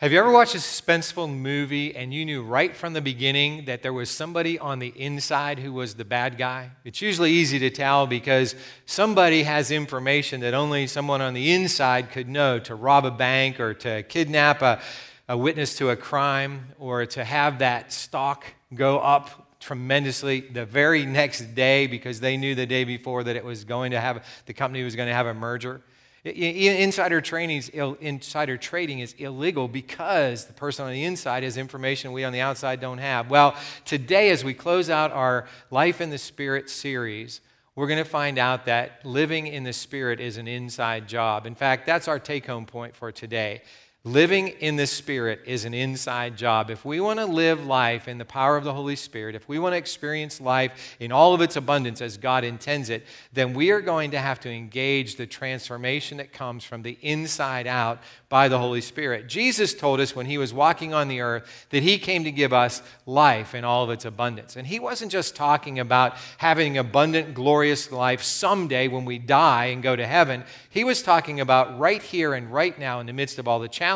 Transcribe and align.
Have 0.00 0.12
you 0.12 0.18
ever 0.18 0.30
watched 0.32 0.54
a 0.54 0.58
suspenseful 0.58 1.30
movie 1.30 1.94
and 1.94 2.14
you 2.14 2.24
knew 2.24 2.42
right 2.42 2.74
from 2.74 2.94
the 2.94 3.02
beginning 3.02 3.66
that 3.66 3.82
there 3.82 3.92
was 3.92 4.08
somebody 4.08 4.58
on 4.58 4.78
the 4.78 4.94
inside 4.96 5.58
who 5.58 5.74
was 5.74 5.94
the 5.94 6.06
bad 6.06 6.38
guy? 6.38 6.70
It's 6.86 7.02
usually 7.02 7.32
easy 7.32 7.58
to 7.58 7.68
tell 7.68 8.06
because 8.06 8.54
somebody 8.86 9.42
has 9.42 9.70
information 9.70 10.40
that 10.40 10.54
only 10.54 10.86
someone 10.86 11.20
on 11.20 11.34
the 11.34 11.52
inside 11.52 12.12
could 12.12 12.30
know 12.30 12.58
to 12.60 12.74
rob 12.74 13.04
a 13.04 13.10
bank 13.10 13.60
or 13.60 13.74
to 13.74 14.02
kidnap 14.04 14.62
a, 14.62 14.80
a 15.28 15.36
witness 15.36 15.76
to 15.76 15.90
a 15.90 15.96
crime 15.96 16.68
or 16.78 17.04
to 17.04 17.22
have 17.22 17.58
that 17.58 17.92
stock 17.92 18.46
go 18.74 19.00
up 19.00 19.58
tremendously 19.60 20.40
the 20.40 20.64
very 20.64 21.04
next 21.04 21.54
day 21.54 21.86
because 21.86 22.20
they 22.20 22.38
knew 22.38 22.54
the 22.54 22.64
day 22.64 22.84
before 22.84 23.22
that 23.22 23.36
it 23.36 23.44
was 23.44 23.64
going 23.64 23.90
to 23.90 24.00
have 24.00 24.24
the 24.46 24.54
company 24.54 24.82
was 24.82 24.96
going 24.96 25.10
to 25.10 25.14
have 25.14 25.26
a 25.26 25.34
merger. 25.34 25.82
Insider 26.22 27.22
trading, 27.22 27.62
insider 28.00 28.58
trading 28.58 28.98
is 28.98 29.14
illegal 29.14 29.68
because 29.68 30.44
the 30.44 30.52
person 30.52 30.84
on 30.84 30.92
the 30.92 31.04
inside 31.04 31.44
has 31.44 31.56
information 31.56 32.12
we 32.12 32.24
on 32.24 32.32
the 32.34 32.40
outside 32.40 32.78
don't 32.78 32.98
have. 32.98 33.30
Well, 33.30 33.54
today, 33.86 34.30
as 34.30 34.44
we 34.44 34.52
close 34.52 34.90
out 34.90 35.12
our 35.12 35.46
Life 35.70 36.02
in 36.02 36.10
the 36.10 36.18
Spirit 36.18 36.68
series, 36.68 37.40
we're 37.74 37.86
going 37.86 38.04
to 38.04 38.10
find 38.10 38.36
out 38.36 38.66
that 38.66 39.04
living 39.06 39.46
in 39.46 39.64
the 39.64 39.72
Spirit 39.72 40.20
is 40.20 40.36
an 40.36 40.46
inside 40.46 41.08
job. 41.08 41.46
In 41.46 41.54
fact, 41.54 41.86
that's 41.86 42.06
our 42.06 42.18
take 42.18 42.44
home 42.44 42.66
point 42.66 42.94
for 42.94 43.10
today. 43.10 43.62
Living 44.04 44.48
in 44.48 44.76
the 44.76 44.86
Spirit 44.86 45.42
is 45.44 45.66
an 45.66 45.74
inside 45.74 46.34
job. 46.34 46.70
If 46.70 46.86
we 46.86 47.00
want 47.00 47.18
to 47.18 47.26
live 47.26 47.66
life 47.66 48.08
in 48.08 48.16
the 48.16 48.24
power 48.24 48.56
of 48.56 48.64
the 48.64 48.72
Holy 48.72 48.96
Spirit, 48.96 49.34
if 49.34 49.46
we 49.46 49.58
want 49.58 49.74
to 49.74 49.76
experience 49.76 50.40
life 50.40 50.96
in 51.00 51.12
all 51.12 51.34
of 51.34 51.42
its 51.42 51.56
abundance 51.56 52.00
as 52.00 52.16
God 52.16 52.42
intends 52.42 52.88
it, 52.88 53.04
then 53.34 53.52
we 53.52 53.70
are 53.72 53.82
going 53.82 54.12
to 54.12 54.18
have 54.18 54.40
to 54.40 54.50
engage 54.50 55.16
the 55.16 55.26
transformation 55.26 56.16
that 56.16 56.32
comes 56.32 56.64
from 56.64 56.80
the 56.80 56.96
inside 57.02 57.66
out 57.66 57.98
by 58.30 58.48
the 58.48 58.58
Holy 58.58 58.80
Spirit. 58.80 59.28
Jesus 59.28 59.74
told 59.74 60.00
us 60.00 60.16
when 60.16 60.24
he 60.24 60.38
was 60.38 60.54
walking 60.54 60.94
on 60.94 61.08
the 61.08 61.20
earth 61.20 61.66
that 61.68 61.82
he 61.82 61.98
came 61.98 62.24
to 62.24 62.32
give 62.32 62.54
us 62.54 62.82
life 63.04 63.54
in 63.54 63.64
all 63.64 63.84
of 63.84 63.90
its 63.90 64.06
abundance. 64.06 64.56
And 64.56 64.66
he 64.66 64.80
wasn't 64.80 65.12
just 65.12 65.36
talking 65.36 65.78
about 65.78 66.16
having 66.38 66.78
abundant, 66.78 67.34
glorious 67.34 67.92
life 67.92 68.22
someday 68.22 68.88
when 68.88 69.04
we 69.04 69.18
die 69.18 69.66
and 69.66 69.82
go 69.82 69.94
to 69.94 70.06
heaven. 70.06 70.44
He 70.70 70.84
was 70.84 71.02
talking 71.02 71.40
about 71.40 71.78
right 71.78 72.02
here 72.02 72.32
and 72.32 72.50
right 72.50 72.78
now 72.78 73.00
in 73.00 73.06
the 73.06 73.12
midst 73.12 73.38
of 73.38 73.46
all 73.46 73.58
the 73.60 73.68
challenges 73.68 73.89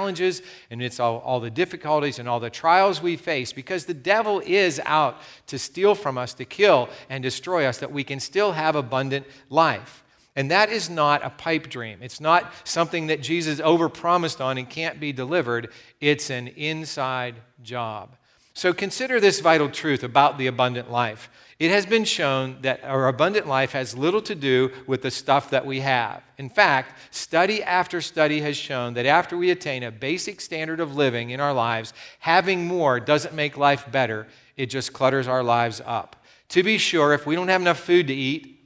and 0.70 0.82
it's 0.82 1.00
all, 1.00 1.18
all 1.18 1.40
the 1.40 1.50
difficulties 1.50 2.18
and 2.18 2.28
all 2.28 2.40
the 2.40 2.50
trials 2.50 3.00
we 3.00 3.16
face 3.16 3.52
because 3.52 3.84
the 3.84 3.94
devil 3.94 4.42
is 4.44 4.80
out 4.84 5.20
to 5.46 5.58
steal 5.58 5.94
from 5.94 6.18
us, 6.18 6.34
to 6.34 6.44
kill 6.44 6.88
and 7.08 7.22
destroy 7.22 7.66
us, 7.66 7.78
that 7.78 7.92
we 7.92 8.04
can 8.04 8.20
still 8.20 8.52
have 8.52 8.76
abundant 8.76 9.26
life. 9.50 10.04
And 10.36 10.50
that 10.50 10.70
is 10.70 10.90
not 10.90 11.24
a 11.24 11.30
pipe 11.30 11.68
dream. 11.68 11.98
It's 12.02 12.20
not 12.20 12.52
something 12.64 13.06
that 13.06 13.22
Jesus 13.22 13.60
overpromised 13.60 14.44
on 14.44 14.58
and 14.58 14.68
can't 14.68 14.98
be 14.98 15.12
delivered. 15.12 15.70
It's 16.00 16.30
an 16.30 16.48
inside 16.48 17.36
job. 17.62 18.16
So 18.52 18.72
consider 18.72 19.20
this 19.20 19.40
vital 19.40 19.68
truth 19.68 20.02
about 20.02 20.38
the 20.38 20.46
abundant 20.46 20.90
life. 20.90 21.28
It 21.58 21.70
has 21.70 21.86
been 21.86 22.04
shown 22.04 22.58
that 22.62 22.82
our 22.82 23.06
abundant 23.06 23.46
life 23.46 23.72
has 23.72 23.96
little 23.96 24.22
to 24.22 24.34
do 24.34 24.72
with 24.86 25.02
the 25.02 25.10
stuff 25.10 25.50
that 25.50 25.64
we 25.64 25.80
have. 25.80 26.22
In 26.36 26.48
fact, 26.48 26.98
study 27.14 27.62
after 27.62 28.00
study 28.00 28.40
has 28.40 28.56
shown 28.56 28.94
that 28.94 29.06
after 29.06 29.36
we 29.36 29.50
attain 29.50 29.84
a 29.84 29.92
basic 29.92 30.40
standard 30.40 30.80
of 30.80 30.96
living 30.96 31.30
in 31.30 31.40
our 31.40 31.54
lives, 31.54 31.94
having 32.18 32.66
more 32.66 32.98
doesn't 32.98 33.34
make 33.34 33.56
life 33.56 33.90
better, 33.92 34.26
it 34.56 34.66
just 34.66 34.92
clutters 34.92 35.28
our 35.28 35.44
lives 35.44 35.80
up. 35.84 36.16
To 36.50 36.62
be 36.64 36.76
sure, 36.76 37.14
if 37.14 37.24
we 37.24 37.36
don't 37.36 37.48
have 37.48 37.60
enough 37.60 37.78
food 37.78 38.08
to 38.08 38.14
eat, 38.14 38.63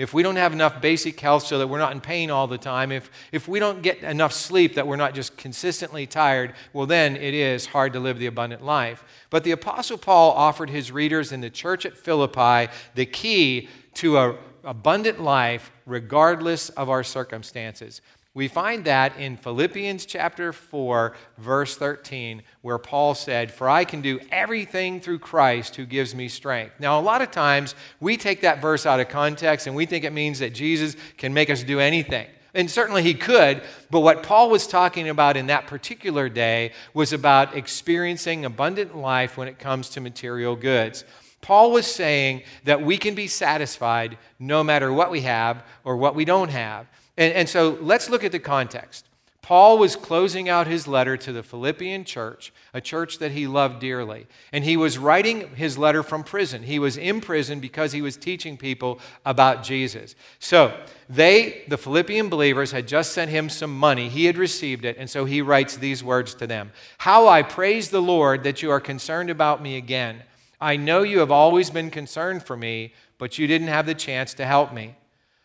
if 0.00 0.14
we 0.14 0.22
don't 0.22 0.36
have 0.36 0.54
enough 0.54 0.80
basic 0.80 1.20
health 1.20 1.46
so 1.46 1.58
that 1.58 1.66
we're 1.66 1.78
not 1.78 1.92
in 1.92 2.00
pain 2.00 2.30
all 2.30 2.46
the 2.46 2.56
time, 2.56 2.90
if, 2.90 3.10
if 3.32 3.46
we 3.46 3.60
don't 3.60 3.82
get 3.82 4.02
enough 4.02 4.32
sleep 4.32 4.76
that 4.76 4.86
we're 4.86 4.96
not 4.96 5.14
just 5.14 5.36
consistently 5.36 6.06
tired, 6.06 6.54
well, 6.72 6.86
then 6.86 7.16
it 7.16 7.34
is 7.34 7.66
hard 7.66 7.92
to 7.92 8.00
live 8.00 8.18
the 8.18 8.24
abundant 8.24 8.64
life. 8.64 9.04
But 9.28 9.44
the 9.44 9.50
Apostle 9.50 9.98
Paul 9.98 10.30
offered 10.30 10.70
his 10.70 10.90
readers 10.90 11.32
in 11.32 11.42
the 11.42 11.50
church 11.50 11.84
at 11.84 11.98
Philippi 11.98 12.72
the 12.94 13.04
key 13.04 13.68
to 13.96 14.16
an 14.16 14.36
abundant 14.64 15.20
life 15.20 15.70
regardless 15.84 16.70
of 16.70 16.88
our 16.88 17.04
circumstances. 17.04 18.00
We 18.32 18.46
find 18.46 18.84
that 18.84 19.18
in 19.18 19.36
Philippians 19.36 20.06
chapter 20.06 20.52
4, 20.52 21.16
verse 21.38 21.76
13, 21.76 22.42
where 22.62 22.78
Paul 22.78 23.16
said, 23.16 23.50
For 23.50 23.68
I 23.68 23.84
can 23.84 24.02
do 24.02 24.20
everything 24.30 25.00
through 25.00 25.18
Christ 25.18 25.74
who 25.74 25.84
gives 25.84 26.14
me 26.14 26.28
strength. 26.28 26.74
Now, 26.78 27.00
a 27.00 27.02
lot 27.02 27.22
of 27.22 27.32
times 27.32 27.74
we 27.98 28.16
take 28.16 28.42
that 28.42 28.62
verse 28.62 28.86
out 28.86 29.00
of 29.00 29.08
context 29.08 29.66
and 29.66 29.74
we 29.74 29.84
think 29.84 30.04
it 30.04 30.12
means 30.12 30.38
that 30.38 30.54
Jesus 30.54 30.94
can 31.18 31.34
make 31.34 31.50
us 31.50 31.64
do 31.64 31.80
anything. 31.80 32.28
And 32.54 32.70
certainly 32.70 33.02
he 33.02 33.14
could, 33.14 33.62
but 33.90 34.00
what 34.00 34.22
Paul 34.22 34.48
was 34.48 34.66
talking 34.66 35.08
about 35.08 35.36
in 35.36 35.48
that 35.48 35.66
particular 35.66 36.28
day 36.28 36.72
was 36.94 37.12
about 37.12 37.56
experiencing 37.56 38.44
abundant 38.44 38.96
life 38.96 39.36
when 39.36 39.48
it 39.48 39.58
comes 39.58 39.88
to 39.90 40.00
material 40.00 40.54
goods. 40.54 41.04
Paul 41.42 41.72
was 41.72 41.86
saying 41.86 42.42
that 42.64 42.82
we 42.82 42.98
can 42.98 43.14
be 43.14 43.26
satisfied 43.26 44.18
no 44.38 44.62
matter 44.62 44.92
what 44.92 45.10
we 45.10 45.22
have 45.22 45.64
or 45.84 45.96
what 45.96 46.14
we 46.14 46.24
don't 46.24 46.50
have. 46.50 46.86
And, 47.20 47.34
and 47.34 47.48
so 47.48 47.76
let's 47.82 48.08
look 48.08 48.24
at 48.24 48.32
the 48.32 48.38
context. 48.40 49.06
Paul 49.42 49.78
was 49.78 49.96
closing 49.96 50.48
out 50.48 50.66
his 50.66 50.86
letter 50.86 51.16
to 51.18 51.32
the 51.32 51.42
Philippian 51.42 52.04
church, 52.04 52.52
a 52.72 52.80
church 52.80 53.18
that 53.18 53.32
he 53.32 53.46
loved 53.46 53.80
dearly. 53.80 54.26
And 54.52 54.64
he 54.64 54.76
was 54.76 54.96
writing 54.96 55.54
his 55.56 55.76
letter 55.76 56.02
from 56.02 56.24
prison. 56.24 56.62
He 56.62 56.78
was 56.78 56.96
in 56.96 57.20
prison 57.20 57.60
because 57.60 57.92
he 57.92 58.00
was 58.00 58.16
teaching 58.16 58.56
people 58.56 59.00
about 59.26 59.62
Jesus. 59.62 60.14
So, 60.38 60.78
they, 61.08 61.64
the 61.68 61.76
Philippian 61.76 62.28
believers, 62.28 62.70
had 62.70 62.86
just 62.86 63.12
sent 63.12 63.30
him 63.30 63.48
some 63.48 63.76
money. 63.76 64.08
He 64.08 64.26
had 64.26 64.38
received 64.38 64.84
it. 64.84 64.96
And 64.98 65.10
so 65.10 65.24
he 65.24 65.42
writes 65.42 65.76
these 65.76 66.04
words 66.04 66.34
to 66.34 66.46
them 66.46 66.70
How 66.98 67.28
I 67.28 67.42
praise 67.42 67.90
the 67.90 68.00
Lord 68.00 68.44
that 68.44 68.62
you 68.62 68.70
are 68.70 68.80
concerned 68.80 69.30
about 69.30 69.60
me 69.60 69.76
again. 69.76 70.22
I 70.60 70.76
know 70.76 71.02
you 71.02 71.18
have 71.18 71.32
always 71.32 71.70
been 71.70 71.90
concerned 71.90 72.44
for 72.44 72.56
me, 72.56 72.94
but 73.18 73.36
you 73.36 73.46
didn't 73.46 73.68
have 73.68 73.86
the 73.86 73.94
chance 73.94 74.32
to 74.34 74.46
help 74.46 74.72
me. 74.72 74.94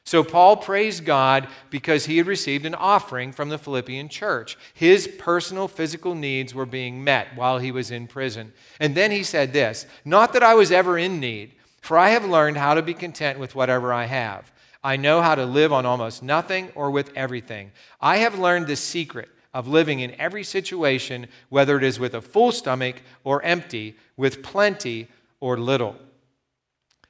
So 0.06 0.24
Paul 0.24 0.58
praised 0.58 1.04
God 1.04 1.48
because 1.72 2.06
he 2.06 2.18
had 2.18 2.28
received 2.28 2.68
an 2.68 2.76
offering 2.76 3.32
from 3.32 3.50
the 3.50 3.58
Philippian 3.58 4.08
church. 4.08 4.56
His 4.76 5.08
personal 5.08 5.68
physical 5.68 6.14
needs 6.14 6.54
were 6.54 6.68
being 6.68 7.04
met 7.04 7.36
while 7.36 7.58
he 7.58 7.72
was 7.72 7.90
in 7.90 8.06
prison. 8.06 8.54
And 8.80 8.94
then 8.94 9.10
he 9.10 9.24
said 9.24 9.52
this 9.52 9.88
Not 10.06 10.34
that 10.34 10.44
I 10.44 10.54
was 10.54 10.72
ever 10.72 10.98
in 11.00 11.20
need, 11.20 11.54
for 11.82 11.98
I 11.98 12.10
have 12.10 12.24
learned 12.24 12.58
how 12.58 12.76
to 12.76 12.84
be 12.84 12.94
content 12.94 13.40
with 13.40 13.56
whatever 13.56 13.92
I 13.92 14.06
have. 14.06 14.52
I 14.84 14.96
know 14.96 15.24
how 15.24 15.34
to 15.34 15.46
live 15.46 15.74
on 15.74 15.88
almost 15.88 16.22
nothing 16.22 16.70
or 16.76 16.92
with 16.92 17.12
everything. 17.16 17.72
I 18.00 18.18
have 18.18 18.38
learned 18.38 18.68
the 18.68 18.76
secret 18.76 19.30
of 19.56 19.68
living 19.68 20.02
in 20.02 20.14
every 20.20 20.44
situation, 20.44 21.28
whether 21.50 21.78
it 21.78 21.84
is 21.84 22.00
with 22.00 22.14
a 22.14 22.22
full 22.22 22.52
stomach 22.52 22.98
or 23.24 23.42
empty, 23.42 23.96
with 24.18 24.44
plenty 24.44 25.08
or 25.40 25.58
little. 25.58 25.96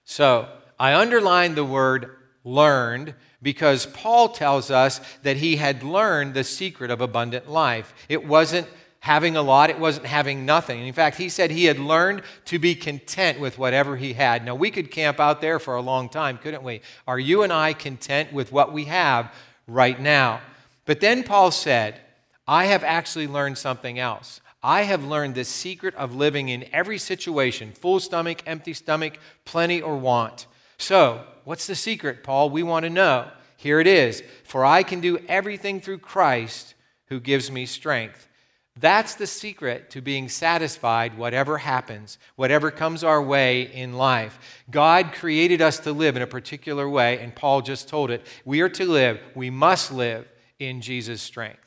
So, 0.05 0.47
I 0.79 0.93
underlined 0.93 1.55
the 1.55 1.65
word 1.65 2.14
learned 2.45 3.13
because 3.41 3.87
Paul 3.87 4.29
tells 4.29 4.71
us 4.71 5.01
that 5.23 5.37
he 5.37 5.57
had 5.57 5.83
learned 5.83 6.33
the 6.33 6.43
secret 6.45 6.91
of 6.91 7.01
abundant 7.01 7.49
life. 7.49 7.93
It 8.07 8.25
wasn't 8.25 8.67
having 8.99 9.35
a 9.35 9.41
lot, 9.41 9.69
it 9.69 9.77
wasn't 9.77 10.05
having 10.05 10.45
nothing. 10.45 10.87
In 10.87 10.93
fact, 10.93 11.17
he 11.17 11.29
said 11.29 11.51
he 11.51 11.65
had 11.65 11.77
learned 11.77 12.23
to 12.45 12.57
be 12.57 12.73
content 12.73 13.39
with 13.39 13.57
whatever 13.59 13.95
he 13.97 14.13
had. 14.13 14.43
Now, 14.43 14.55
we 14.55 14.71
could 14.71 14.89
camp 14.89 15.19
out 15.19 15.41
there 15.41 15.59
for 15.59 15.75
a 15.75 15.81
long 15.81 16.09
time, 16.09 16.39
couldn't 16.39 16.63
we? 16.63 16.81
Are 17.05 17.19
you 17.19 17.43
and 17.43 17.53
I 17.53 17.73
content 17.73 18.33
with 18.33 18.51
what 18.51 18.73
we 18.73 18.85
have 18.85 19.31
right 19.67 19.99
now? 19.99 20.41
But 20.85 21.01
then 21.01 21.23
Paul 21.23 21.51
said, 21.51 21.99
I 22.47 22.65
have 22.65 22.83
actually 22.83 23.27
learned 23.27 23.57
something 23.59 23.99
else. 23.99 24.41
I 24.63 24.83
have 24.83 25.05
learned 25.05 25.35
the 25.35 25.43
secret 25.43 25.93
of 25.93 26.15
living 26.15 26.49
in 26.49 26.65
every 26.73 26.97
situation 26.97 27.73
full 27.73 27.99
stomach, 27.99 28.41
empty 28.47 28.73
stomach, 28.73 29.19
plenty 29.45 29.83
or 29.83 29.97
want. 29.97 30.47
So, 30.77 31.25
what's 31.43 31.67
the 31.67 31.75
secret, 31.75 32.23
Paul? 32.23 32.49
We 32.49 32.63
want 32.63 32.83
to 32.83 32.89
know. 32.89 33.29
Here 33.57 33.79
it 33.79 33.87
is 33.87 34.21
For 34.43 34.65
I 34.65 34.83
can 34.83 35.01
do 35.01 35.17
everything 35.27 35.79
through 35.81 35.99
Christ 35.99 36.75
who 37.07 37.19
gives 37.19 37.51
me 37.51 37.65
strength. 37.65 38.27
That's 38.77 39.15
the 39.15 39.27
secret 39.27 39.89
to 39.91 40.01
being 40.01 40.27
satisfied, 40.27 41.17
whatever 41.17 41.57
happens, 41.57 42.17
whatever 42.35 42.71
comes 42.71 43.05
our 43.05 43.21
way 43.21 43.73
in 43.73 43.93
life. 43.93 44.37
God 44.69 45.13
created 45.13 45.61
us 45.61 45.79
to 45.79 45.93
live 45.93 46.17
in 46.17 46.21
a 46.21 46.27
particular 46.27 46.89
way, 46.89 47.19
and 47.19 47.33
Paul 47.33 47.61
just 47.61 47.87
told 47.87 48.11
it. 48.11 48.25
We 48.43 48.59
are 48.59 48.69
to 48.69 48.85
live, 48.85 49.21
we 49.33 49.49
must 49.49 49.93
live 49.93 50.27
in 50.59 50.81
Jesus' 50.81 51.21
strength. 51.21 51.59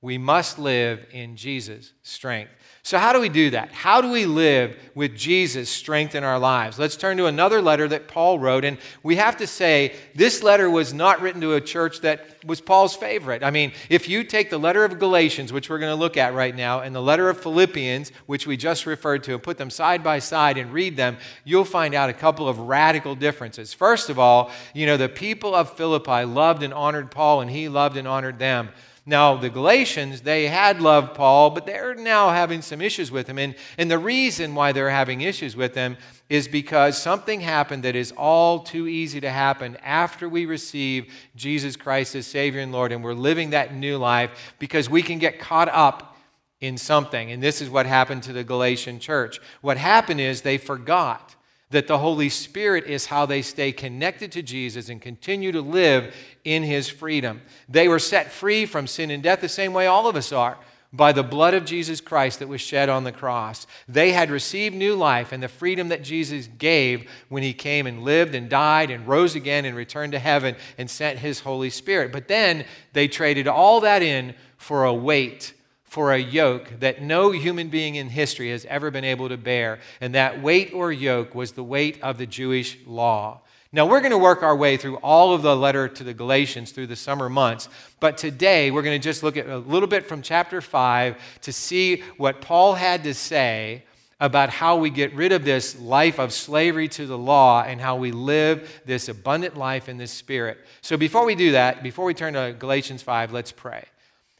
We 0.00 0.16
must 0.16 0.58
live 0.58 1.06
in 1.12 1.36
Jesus' 1.36 1.92
strength. 2.02 2.52
So, 2.86 2.98
how 2.98 3.14
do 3.14 3.20
we 3.20 3.30
do 3.30 3.48
that? 3.48 3.72
How 3.72 4.02
do 4.02 4.10
we 4.10 4.26
live 4.26 4.76
with 4.94 5.16
Jesus' 5.16 5.70
strength 5.70 6.14
in 6.14 6.22
our 6.22 6.38
lives? 6.38 6.78
Let's 6.78 6.96
turn 6.96 7.16
to 7.16 7.24
another 7.24 7.62
letter 7.62 7.88
that 7.88 8.08
Paul 8.08 8.38
wrote. 8.38 8.62
And 8.62 8.76
we 9.02 9.16
have 9.16 9.38
to 9.38 9.46
say, 9.46 9.94
this 10.14 10.42
letter 10.42 10.68
was 10.68 10.92
not 10.92 11.22
written 11.22 11.40
to 11.40 11.54
a 11.54 11.62
church 11.62 12.02
that 12.02 12.44
was 12.44 12.60
Paul's 12.60 12.94
favorite. 12.94 13.42
I 13.42 13.50
mean, 13.50 13.72
if 13.88 14.06
you 14.06 14.22
take 14.22 14.50
the 14.50 14.58
letter 14.58 14.84
of 14.84 14.98
Galatians, 14.98 15.50
which 15.50 15.70
we're 15.70 15.78
going 15.78 15.92
to 15.92 15.98
look 15.98 16.18
at 16.18 16.34
right 16.34 16.54
now, 16.54 16.80
and 16.80 16.94
the 16.94 17.00
letter 17.00 17.30
of 17.30 17.40
Philippians, 17.40 18.12
which 18.26 18.46
we 18.46 18.58
just 18.58 18.84
referred 18.84 19.24
to, 19.24 19.32
and 19.32 19.42
put 19.42 19.56
them 19.56 19.70
side 19.70 20.04
by 20.04 20.18
side 20.18 20.58
and 20.58 20.70
read 20.70 20.94
them, 20.94 21.16
you'll 21.42 21.64
find 21.64 21.94
out 21.94 22.10
a 22.10 22.12
couple 22.14 22.46
of 22.46 22.58
radical 22.58 23.14
differences. 23.14 23.72
First 23.72 24.10
of 24.10 24.18
all, 24.18 24.50
you 24.74 24.84
know, 24.84 24.98
the 24.98 25.08
people 25.08 25.54
of 25.54 25.74
Philippi 25.74 26.24
loved 26.24 26.62
and 26.62 26.74
honored 26.74 27.10
Paul, 27.10 27.40
and 27.40 27.50
he 27.50 27.70
loved 27.70 27.96
and 27.96 28.06
honored 28.06 28.38
them. 28.38 28.68
Now, 29.06 29.36
the 29.36 29.50
Galatians, 29.50 30.22
they 30.22 30.46
had 30.46 30.80
loved 30.80 31.14
Paul, 31.14 31.50
but 31.50 31.66
they're 31.66 31.94
now 31.94 32.30
having 32.30 32.62
some 32.62 32.80
issues 32.80 33.10
with 33.10 33.26
him. 33.26 33.38
And, 33.38 33.54
and 33.76 33.90
the 33.90 33.98
reason 33.98 34.54
why 34.54 34.72
they're 34.72 34.88
having 34.88 35.20
issues 35.20 35.54
with 35.54 35.74
him 35.74 35.98
is 36.30 36.48
because 36.48 36.96
something 36.96 37.42
happened 37.42 37.82
that 37.82 37.96
is 37.96 38.14
all 38.16 38.60
too 38.60 38.88
easy 38.88 39.20
to 39.20 39.30
happen 39.30 39.76
after 39.82 40.26
we 40.26 40.46
receive 40.46 41.12
Jesus 41.36 41.76
Christ 41.76 42.14
as 42.14 42.26
Savior 42.26 42.62
and 42.62 42.72
Lord, 42.72 42.92
and 42.92 43.04
we're 43.04 43.12
living 43.12 43.50
that 43.50 43.74
new 43.74 43.98
life 43.98 44.54
because 44.58 44.88
we 44.88 45.02
can 45.02 45.18
get 45.18 45.38
caught 45.38 45.68
up 45.68 46.16
in 46.62 46.78
something. 46.78 47.30
And 47.30 47.42
this 47.42 47.60
is 47.60 47.68
what 47.68 47.84
happened 47.84 48.22
to 48.22 48.32
the 48.32 48.42
Galatian 48.42 49.00
church. 49.00 49.38
What 49.60 49.76
happened 49.76 50.22
is 50.22 50.40
they 50.40 50.56
forgot 50.56 51.36
that 51.70 51.86
the 51.86 51.98
Holy 51.98 52.28
Spirit 52.28 52.84
is 52.84 53.06
how 53.06 53.26
they 53.26 53.42
stay 53.42 53.72
connected 53.72 54.30
to 54.32 54.42
Jesus 54.42 54.88
and 54.88 55.00
continue 55.00 55.52
to 55.52 55.60
live 55.60 56.14
in 56.44 56.62
his 56.62 56.88
freedom. 56.88 57.42
They 57.68 57.88
were 57.88 57.98
set 57.98 58.30
free 58.30 58.66
from 58.66 58.86
sin 58.86 59.10
and 59.10 59.22
death 59.22 59.40
the 59.40 59.48
same 59.48 59.72
way 59.72 59.86
all 59.86 60.06
of 60.06 60.16
us 60.16 60.30
are 60.32 60.58
by 60.94 61.10
the 61.10 61.24
blood 61.24 61.54
of 61.54 61.64
Jesus 61.64 62.00
Christ 62.00 62.38
that 62.38 62.46
was 62.46 62.60
shed 62.60 62.88
on 62.88 63.02
the 63.02 63.10
cross. 63.10 63.66
They 63.88 64.12
had 64.12 64.30
received 64.30 64.76
new 64.76 64.94
life 64.94 65.32
and 65.32 65.42
the 65.42 65.48
freedom 65.48 65.88
that 65.88 66.04
Jesus 66.04 66.48
gave 66.58 67.10
when 67.28 67.42
he 67.42 67.52
came 67.52 67.88
and 67.88 68.04
lived 68.04 68.36
and 68.36 68.48
died 68.48 68.90
and 68.90 69.08
rose 69.08 69.34
again 69.34 69.64
and 69.64 69.76
returned 69.76 70.12
to 70.12 70.20
heaven 70.20 70.54
and 70.78 70.88
sent 70.88 71.18
his 71.18 71.40
Holy 71.40 71.70
Spirit. 71.70 72.12
But 72.12 72.28
then 72.28 72.64
they 72.92 73.08
traded 73.08 73.48
all 73.48 73.80
that 73.80 74.02
in 74.02 74.34
for 74.56 74.84
a 74.84 74.94
weight 74.94 75.52
for 75.94 76.12
a 76.12 76.18
yoke 76.18 76.80
that 76.80 77.00
no 77.00 77.30
human 77.30 77.68
being 77.68 77.94
in 77.94 78.08
history 78.08 78.50
has 78.50 78.64
ever 78.64 78.90
been 78.90 79.04
able 79.04 79.28
to 79.28 79.36
bear. 79.36 79.78
And 80.00 80.12
that 80.16 80.42
weight 80.42 80.72
or 80.74 80.90
yoke 80.90 81.36
was 81.36 81.52
the 81.52 81.62
weight 81.62 82.02
of 82.02 82.18
the 82.18 82.26
Jewish 82.26 82.76
law. 82.84 83.42
Now, 83.70 83.86
we're 83.86 84.00
going 84.00 84.10
to 84.10 84.18
work 84.18 84.42
our 84.42 84.56
way 84.56 84.76
through 84.76 84.96
all 84.96 85.34
of 85.34 85.42
the 85.42 85.54
letter 85.54 85.86
to 85.86 86.02
the 86.02 86.12
Galatians 86.12 86.72
through 86.72 86.88
the 86.88 86.96
summer 86.96 87.28
months, 87.28 87.68
but 88.00 88.18
today 88.18 88.72
we're 88.72 88.82
going 88.82 89.00
to 89.00 89.04
just 89.04 89.22
look 89.22 89.36
at 89.36 89.48
a 89.48 89.58
little 89.58 89.86
bit 89.86 90.04
from 90.04 90.20
chapter 90.20 90.60
5 90.60 91.16
to 91.42 91.52
see 91.52 92.02
what 92.16 92.40
Paul 92.40 92.74
had 92.74 93.04
to 93.04 93.14
say 93.14 93.84
about 94.18 94.50
how 94.50 94.76
we 94.76 94.90
get 94.90 95.14
rid 95.14 95.30
of 95.30 95.44
this 95.44 95.78
life 95.78 96.18
of 96.18 96.32
slavery 96.32 96.88
to 96.88 97.06
the 97.06 97.18
law 97.18 97.62
and 97.62 97.80
how 97.80 97.94
we 97.94 98.10
live 98.10 98.82
this 98.84 99.08
abundant 99.08 99.56
life 99.56 99.88
in 99.88 99.98
the 99.98 100.08
Spirit. 100.08 100.58
So, 100.80 100.96
before 100.96 101.24
we 101.24 101.36
do 101.36 101.52
that, 101.52 101.84
before 101.84 102.04
we 102.04 102.14
turn 102.14 102.34
to 102.34 102.52
Galatians 102.58 103.00
5, 103.02 103.32
let's 103.32 103.52
pray. 103.52 103.84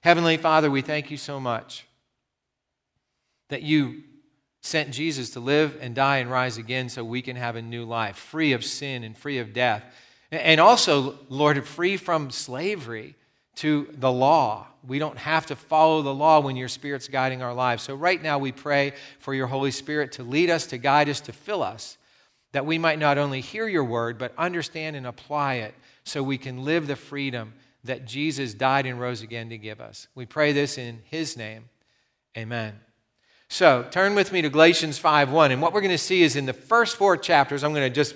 Heavenly 0.04 0.36
Father, 0.36 0.70
we 0.70 0.82
thank 0.82 1.10
you 1.10 1.16
so 1.16 1.40
much 1.40 1.86
that 3.48 3.62
you 3.62 4.02
sent 4.60 4.90
Jesus 4.90 5.30
to 5.30 5.40
live 5.40 5.78
and 5.80 5.94
die 5.94 6.18
and 6.18 6.30
rise 6.30 6.58
again 6.58 6.90
so 6.90 7.02
we 7.02 7.22
can 7.22 7.36
have 7.36 7.56
a 7.56 7.62
new 7.62 7.86
life, 7.86 8.16
free 8.16 8.52
of 8.52 8.66
sin 8.66 9.02
and 9.02 9.16
free 9.16 9.38
of 9.38 9.54
death. 9.54 9.82
And 10.30 10.60
also, 10.60 11.18
Lord, 11.30 11.66
free 11.66 11.96
from 11.96 12.30
slavery 12.30 13.14
to 13.56 13.88
the 13.94 14.12
law. 14.12 14.66
We 14.86 14.98
don't 14.98 15.16
have 15.16 15.46
to 15.46 15.56
follow 15.56 16.02
the 16.02 16.12
law 16.12 16.40
when 16.40 16.56
your 16.56 16.68
Spirit's 16.68 17.08
guiding 17.08 17.40
our 17.40 17.54
lives. 17.54 17.82
So, 17.82 17.94
right 17.94 18.22
now, 18.22 18.38
we 18.38 18.52
pray 18.52 18.92
for 19.20 19.32
your 19.32 19.46
Holy 19.46 19.70
Spirit 19.70 20.12
to 20.12 20.22
lead 20.22 20.50
us, 20.50 20.66
to 20.66 20.76
guide 20.76 21.08
us, 21.08 21.20
to 21.22 21.32
fill 21.32 21.62
us, 21.62 21.96
that 22.52 22.66
we 22.66 22.76
might 22.76 22.98
not 22.98 23.16
only 23.16 23.40
hear 23.40 23.66
your 23.66 23.84
word, 23.84 24.18
but 24.18 24.34
understand 24.36 24.96
and 24.96 25.06
apply 25.06 25.54
it 25.54 25.74
so 26.04 26.22
we 26.22 26.36
can 26.36 26.62
live 26.62 26.88
the 26.88 26.94
freedom 26.94 27.54
that 27.84 28.06
Jesus 28.06 28.54
died 28.54 28.86
and 28.86 29.00
rose 29.00 29.22
again 29.22 29.50
to 29.50 29.58
give 29.58 29.80
us. 29.80 30.08
We 30.14 30.26
pray 30.26 30.52
this 30.52 30.78
in 30.78 31.00
his 31.04 31.36
name. 31.36 31.68
Amen. 32.36 32.80
So, 33.48 33.86
turn 33.90 34.14
with 34.14 34.32
me 34.32 34.42
to 34.42 34.48
Galatians 34.48 34.98
5:1 34.98 35.52
and 35.52 35.62
what 35.62 35.72
we're 35.72 35.80
going 35.80 35.90
to 35.90 35.98
see 35.98 36.22
is 36.22 36.34
in 36.34 36.46
the 36.46 36.52
first 36.52 36.96
4 36.96 37.16
chapters, 37.16 37.62
I'm 37.62 37.72
going 37.72 37.88
to 37.88 37.94
just 37.94 38.14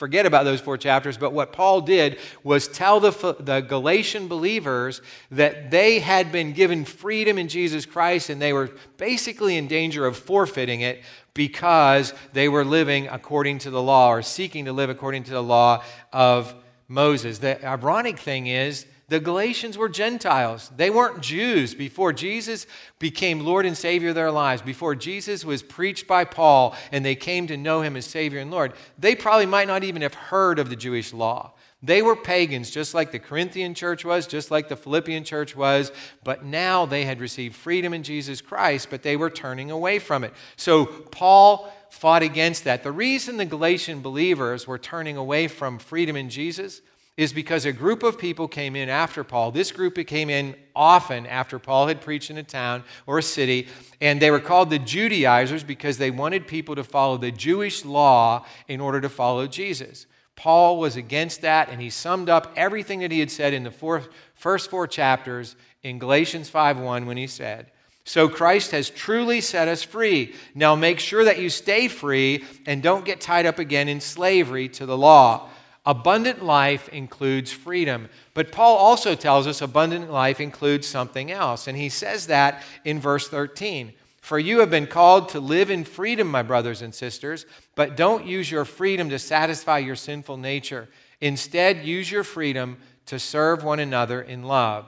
forget 0.00 0.24
about 0.24 0.44
those 0.44 0.62
four 0.62 0.78
chapters, 0.78 1.18
but 1.18 1.34
what 1.34 1.52
Paul 1.52 1.82
did 1.82 2.18
was 2.42 2.66
tell 2.66 3.00
the, 3.00 3.36
the 3.38 3.60
Galatian 3.60 4.28
believers 4.28 5.02
that 5.30 5.70
they 5.70 5.98
had 5.98 6.32
been 6.32 6.54
given 6.54 6.86
freedom 6.86 7.36
in 7.36 7.48
Jesus 7.48 7.84
Christ 7.84 8.30
and 8.30 8.40
they 8.40 8.54
were 8.54 8.70
basically 8.96 9.58
in 9.58 9.68
danger 9.68 10.06
of 10.06 10.16
forfeiting 10.16 10.80
it 10.80 11.02
because 11.34 12.14
they 12.32 12.48
were 12.48 12.64
living 12.64 13.08
according 13.08 13.58
to 13.58 13.70
the 13.70 13.82
law 13.82 14.10
or 14.10 14.22
seeking 14.22 14.64
to 14.64 14.72
live 14.72 14.88
according 14.88 15.24
to 15.24 15.32
the 15.32 15.42
law 15.42 15.84
of 16.14 16.54
Moses. 16.88 17.36
The 17.36 17.62
ironic 17.62 18.18
thing 18.18 18.46
is, 18.46 18.86
the 19.10 19.18
Galatians 19.18 19.76
were 19.76 19.88
Gentiles. 19.88 20.70
They 20.76 20.88
weren't 20.88 21.20
Jews 21.20 21.74
before 21.74 22.12
Jesus 22.12 22.68
became 23.00 23.40
Lord 23.40 23.66
and 23.66 23.76
Savior 23.76 24.10
of 24.10 24.14
their 24.14 24.30
lives, 24.30 24.62
before 24.62 24.94
Jesus 24.94 25.44
was 25.44 25.64
preached 25.64 26.06
by 26.06 26.24
Paul 26.24 26.76
and 26.92 27.04
they 27.04 27.16
came 27.16 27.48
to 27.48 27.56
know 27.56 27.82
him 27.82 27.96
as 27.96 28.06
Savior 28.06 28.38
and 28.38 28.52
Lord. 28.52 28.72
They 29.00 29.16
probably 29.16 29.46
might 29.46 29.66
not 29.66 29.82
even 29.82 30.02
have 30.02 30.14
heard 30.14 30.60
of 30.60 30.70
the 30.70 30.76
Jewish 30.76 31.12
law. 31.12 31.54
They 31.82 32.02
were 32.02 32.14
pagans, 32.14 32.70
just 32.70 32.94
like 32.94 33.10
the 33.10 33.18
Corinthian 33.18 33.74
church 33.74 34.04
was, 34.04 34.28
just 34.28 34.52
like 34.52 34.68
the 34.68 34.76
Philippian 34.76 35.24
church 35.24 35.56
was, 35.56 35.90
but 36.22 36.44
now 36.44 36.86
they 36.86 37.04
had 37.04 37.20
received 37.20 37.56
freedom 37.56 37.92
in 37.92 38.04
Jesus 38.04 38.40
Christ, 38.40 38.90
but 38.90 39.02
they 39.02 39.16
were 39.16 39.30
turning 39.30 39.72
away 39.72 39.98
from 39.98 40.22
it. 40.22 40.32
So 40.54 40.86
Paul 40.86 41.72
fought 41.90 42.22
against 42.22 42.62
that. 42.62 42.84
The 42.84 42.92
reason 42.92 43.38
the 43.38 43.44
Galatian 43.44 44.02
believers 44.02 44.68
were 44.68 44.78
turning 44.78 45.16
away 45.16 45.48
from 45.48 45.80
freedom 45.80 46.14
in 46.14 46.30
Jesus 46.30 46.80
is 47.20 47.34
because 47.34 47.66
a 47.66 47.72
group 47.72 48.02
of 48.02 48.16
people 48.16 48.48
came 48.48 48.74
in 48.74 48.88
after 48.88 49.22
Paul. 49.22 49.50
This 49.50 49.72
group 49.72 49.94
came 50.06 50.30
in 50.30 50.54
often 50.74 51.26
after 51.26 51.58
Paul 51.58 51.86
had 51.86 52.00
preached 52.00 52.30
in 52.30 52.38
a 52.38 52.42
town 52.42 52.82
or 53.06 53.18
a 53.18 53.22
city, 53.22 53.68
and 54.00 54.22
they 54.22 54.30
were 54.30 54.40
called 54.40 54.70
the 54.70 54.78
Judaizers 54.78 55.62
because 55.62 55.98
they 55.98 56.10
wanted 56.10 56.46
people 56.46 56.74
to 56.76 56.82
follow 56.82 57.18
the 57.18 57.30
Jewish 57.30 57.84
law 57.84 58.46
in 58.68 58.80
order 58.80 59.02
to 59.02 59.10
follow 59.10 59.46
Jesus. 59.46 60.06
Paul 60.34 60.78
was 60.78 60.96
against 60.96 61.42
that, 61.42 61.68
and 61.68 61.78
he 61.78 61.90
summed 61.90 62.30
up 62.30 62.54
everything 62.56 63.00
that 63.00 63.12
he 63.12 63.20
had 63.20 63.30
said 63.30 63.52
in 63.52 63.64
the 63.64 63.70
four, 63.70 64.02
first 64.32 64.70
four 64.70 64.86
chapters 64.86 65.56
in 65.82 65.98
Galatians 65.98 66.50
5:1 66.50 67.04
when 67.04 67.18
he 67.18 67.26
said, 67.26 67.70
so 68.02 68.30
Christ 68.30 68.70
has 68.70 68.88
truly 68.88 69.42
set 69.42 69.68
us 69.68 69.82
free. 69.82 70.34
Now 70.54 70.74
make 70.74 70.98
sure 70.98 71.24
that 71.24 71.38
you 71.38 71.50
stay 71.50 71.86
free 71.86 72.44
and 72.66 72.82
don't 72.82 73.04
get 73.04 73.20
tied 73.20 73.44
up 73.44 73.58
again 73.58 73.88
in 73.88 74.00
slavery 74.00 74.70
to 74.70 74.86
the 74.86 74.96
law. 74.96 75.50
Abundant 75.86 76.44
life 76.44 76.88
includes 76.90 77.52
freedom. 77.52 78.08
But 78.34 78.52
Paul 78.52 78.76
also 78.76 79.14
tells 79.14 79.46
us 79.46 79.62
abundant 79.62 80.10
life 80.10 80.40
includes 80.40 80.86
something 80.86 81.30
else. 81.30 81.66
And 81.66 81.76
he 81.76 81.88
says 81.88 82.26
that 82.26 82.62
in 82.84 83.00
verse 83.00 83.28
13. 83.28 83.92
For 84.20 84.38
you 84.38 84.60
have 84.60 84.70
been 84.70 84.86
called 84.86 85.30
to 85.30 85.40
live 85.40 85.70
in 85.70 85.84
freedom, 85.84 86.28
my 86.28 86.42
brothers 86.42 86.82
and 86.82 86.94
sisters, 86.94 87.46
but 87.74 87.96
don't 87.96 88.26
use 88.26 88.50
your 88.50 88.66
freedom 88.66 89.08
to 89.08 89.18
satisfy 89.18 89.78
your 89.78 89.96
sinful 89.96 90.36
nature. 90.36 90.88
Instead, 91.20 91.84
use 91.84 92.10
your 92.10 92.24
freedom 92.24 92.76
to 93.06 93.18
serve 93.18 93.64
one 93.64 93.80
another 93.80 94.20
in 94.20 94.42
love. 94.42 94.86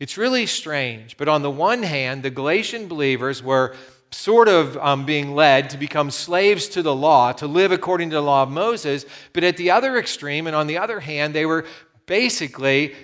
It's 0.00 0.18
really 0.18 0.46
strange, 0.46 1.16
but 1.16 1.28
on 1.28 1.42
the 1.42 1.50
one 1.50 1.82
hand, 1.82 2.22
the 2.22 2.30
Galatian 2.30 2.88
believers 2.88 3.42
were 3.42 3.76
sort 4.12 4.48
of 4.48 4.76
um, 4.76 5.04
being 5.04 5.34
led 5.34 5.70
to 5.70 5.78
become 5.78 6.10
slaves 6.10 6.68
to 6.68 6.82
the 6.82 6.94
law, 6.94 7.32
to 7.32 7.46
live 7.46 7.72
according 7.72 8.10
to 8.10 8.16
the 8.16 8.22
law 8.22 8.42
of 8.42 8.50
Moses. 8.50 9.04
But 9.32 9.44
at 9.44 9.56
the 9.56 9.70
other 9.70 9.96
extreme, 9.96 10.46
and 10.46 10.54
on 10.54 10.66
the 10.66 10.78
other 10.78 11.00
hand, 11.00 11.34
they 11.34 11.46
were 11.46 11.64
basically 12.06 12.94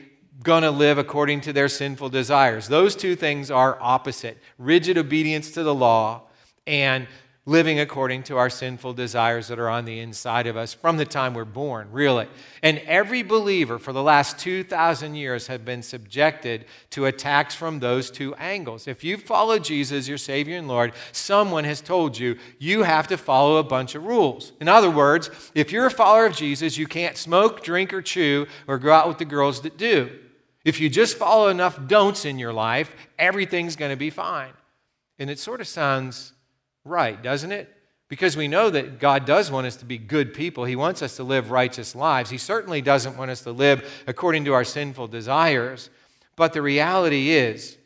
going 0.43 0.63
to 0.63 0.71
live 0.71 0.99
according 0.99 1.41
to 1.43 1.53
their 1.53 1.69
sinful 1.69 2.11
desires. 2.11 2.69
Those 2.69 2.95
two 2.95 3.17
things 3.17 3.51
are 3.51 3.77
opposite 3.81 4.39
rigid 4.57 4.97
obedience 4.97 5.51
to 5.53 5.63
the 5.63 5.75
law 5.75 6.23
and 6.67 7.09
living 7.49 7.81
according 7.81 8.23
to 8.23 8.37
our 8.37 8.51
sinful 8.51 8.93
desires 8.93 9.49
that 9.49 9.59
are 9.59 9.71
on 9.71 9.87
the 9.87 10.01
inside 10.01 10.47
of 10.47 10.55
us 10.55 10.75
from 10.75 10.99
the 10.99 11.05
time 11.07 11.33
we're 11.33 11.47
born, 11.47 11.89
really. 11.91 12.29
And 12.63 12.77
every 12.81 13.23
believer 13.23 13.79
for 13.79 13.95
the 13.95 14.03
last 14.03 14.39
2,000 14.39 15.15
years 15.15 15.47
have 15.47 15.65
been 15.65 15.83
subjected 15.83 16.67
to 16.91 17.07
attacks 17.07 17.55
from 17.55 17.79
those 17.79 18.11
two 18.11 18.35
angles. 18.35 18.87
If 18.87 19.03
you 19.03 19.17
follow 19.17 19.59
Jesus, 19.59 20.07
your 20.07 20.19
Savior 20.19 20.59
and 20.59 20.69
Lord, 20.69 20.93
someone 21.11 21.65
has 21.65 21.81
told 21.81 22.19
you 22.19 22.37
you 22.59 22.83
have 22.83 23.09
to 23.09 23.17
follow 23.17 23.57
a 23.57 23.65
bunch 23.65 23.95
of 23.95 24.05
rules. 24.05 24.53
In 24.61 24.69
other 24.69 24.91
words, 24.91 25.31
if 25.55 25.73
you're 25.73 25.87
a 25.87 25.91
follower 25.91 26.27
of 26.27 26.37
Jesus, 26.37 26.77
you 26.77 26.87
can't 26.87 27.17
smoke, 27.17 27.63
drink, 27.65 27.95
or 27.95 28.03
chew, 28.03 28.47
or 28.67 28.77
go 28.77 28.93
out 28.93 29.09
with 29.09 29.17
the 29.17 29.25
girls 29.25 29.63
that 29.63 29.79
do. 29.79 30.11
If 30.67 30.83
you 30.83 30.91
just 30.91 31.17
follow 31.17 31.49
enough 31.49 31.87
don'ts 31.87 32.27
in 32.27 32.39
your 32.39 32.53
life, 32.53 32.95
everything's 33.19 33.75
going 33.75 33.91
to 33.91 33.97
be 33.97 34.11
fine. 34.11 34.53
And 35.19 35.31
it 35.31 35.39
sort 35.39 35.63
of 35.63 35.67
sounds 35.67 36.35
right, 36.85 37.21
doesn't 37.23 37.53
it? 37.53 37.75
Because 38.09 38.37
we 38.37 38.49
know 38.49 38.71
that 38.71 38.99
God 38.99 39.27
does 39.27 39.51
want 39.51 39.67
us 39.67 39.77
to 39.77 39.85
be 39.85 39.99
good 39.99 40.33
people. 40.33 40.65
He 40.65 40.77
wants 40.77 41.03
us 41.03 41.17
to 41.17 41.25
live 41.25 41.51
righteous 41.51 41.95
lives. 41.95 42.31
He 42.31 42.39
certainly 42.39 42.81
doesn't 42.81 43.17
want 43.19 43.31
us 43.31 43.43
to 43.43 43.53
live 43.53 44.03
according 44.07 44.47
to 44.47 44.55
our 44.55 44.65
sinful 44.65 45.09
desires. 45.09 45.91
But 46.35 46.55
the 46.55 46.63
reality 46.63 47.31
is, 47.31 47.77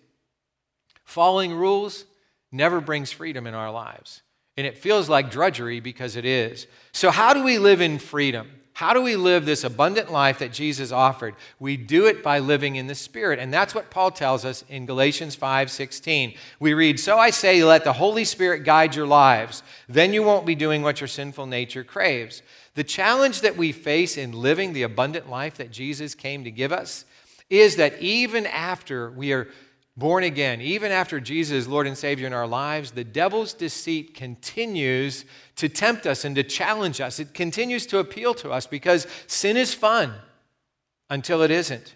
following 1.04 1.52
rules 1.52 2.04
never 2.52 2.80
brings 2.80 3.10
freedom 3.10 3.46
in 3.46 3.54
our 3.54 3.72
lives. 3.72 4.22
And 4.56 4.66
it 4.66 4.78
feels 4.78 5.08
like 5.08 5.30
drudgery 5.30 5.80
because 5.80 6.14
it 6.14 6.24
is. 6.24 6.66
So, 6.92 7.10
how 7.10 7.34
do 7.34 7.42
we 7.42 7.58
live 7.58 7.80
in 7.80 7.98
freedom? 7.98 8.50
How 8.82 8.94
do 8.94 9.00
we 9.00 9.14
live 9.14 9.46
this 9.46 9.62
abundant 9.62 10.10
life 10.10 10.40
that 10.40 10.52
Jesus 10.52 10.90
offered? 10.90 11.36
We 11.60 11.76
do 11.76 12.06
it 12.06 12.20
by 12.20 12.40
living 12.40 12.74
in 12.74 12.88
the 12.88 12.96
Spirit. 12.96 13.38
And 13.38 13.54
that's 13.54 13.76
what 13.76 13.90
Paul 13.90 14.10
tells 14.10 14.44
us 14.44 14.64
in 14.68 14.86
Galatians 14.86 15.36
5 15.36 15.70
16. 15.70 16.34
We 16.58 16.74
read, 16.74 16.98
So 16.98 17.16
I 17.16 17.30
say, 17.30 17.62
let 17.62 17.84
the 17.84 17.92
Holy 17.92 18.24
Spirit 18.24 18.64
guide 18.64 18.96
your 18.96 19.06
lives. 19.06 19.62
Then 19.88 20.12
you 20.12 20.24
won't 20.24 20.46
be 20.46 20.56
doing 20.56 20.82
what 20.82 21.00
your 21.00 21.06
sinful 21.06 21.46
nature 21.46 21.84
craves. 21.84 22.42
The 22.74 22.82
challenge 22.82 23.42
that 23.42 23.56
we 23.56 23.70
face 23.70 24.16
in 24.16 24.32
living 24.32 24.72
the 24.72 24.82
abundant 24.82 25.30
life 25.30 25.58
that 25.58 25.70
Jesus 25.70 26.16
came 26.16 26.42
to 26.42 26.50
give 26.50 26.72
us 26.72 27.04
is 27.48 27.76
that 27.76 28.00
even 28.00 28.46
after 28.46 29.12
we 29.12 29.32
are 29.32 29.46
born 29.96 30.24
again, 30.24 30.60
even 30.60 30.90
after 30.90 31.20
Jesus 31.20 31.66
Lord 31.66 31.86
and 31.86 31.96
Savior 31.96 32.26
in 32.26 32.32
our 32.32 32.46
lives, 32.46 32.92
the 32.92 33.04
devil's 33.04 33.52
deceit 33.52 34.14
continues 34.14 35.24
to 35.56 35.68
tempt 35.68 36.06
us 36.06 36.24
and 36.24 36.34
to 36.36 36.42
challenge 36.42 37.00
us. 37.00 37.18
It 37.18 37.34
continues 37.34 37.86
to 37.86 37.98
appeal 37.98 38.34
to 38.34 38.50
us 38.50 38.66
because 38.66 39.06
sin 39.26 39.56
is 39.56 39.74
fun 39.74 40.14
until 41.10 41.42
it 41.42 41.50
isn't. 41.50 41.94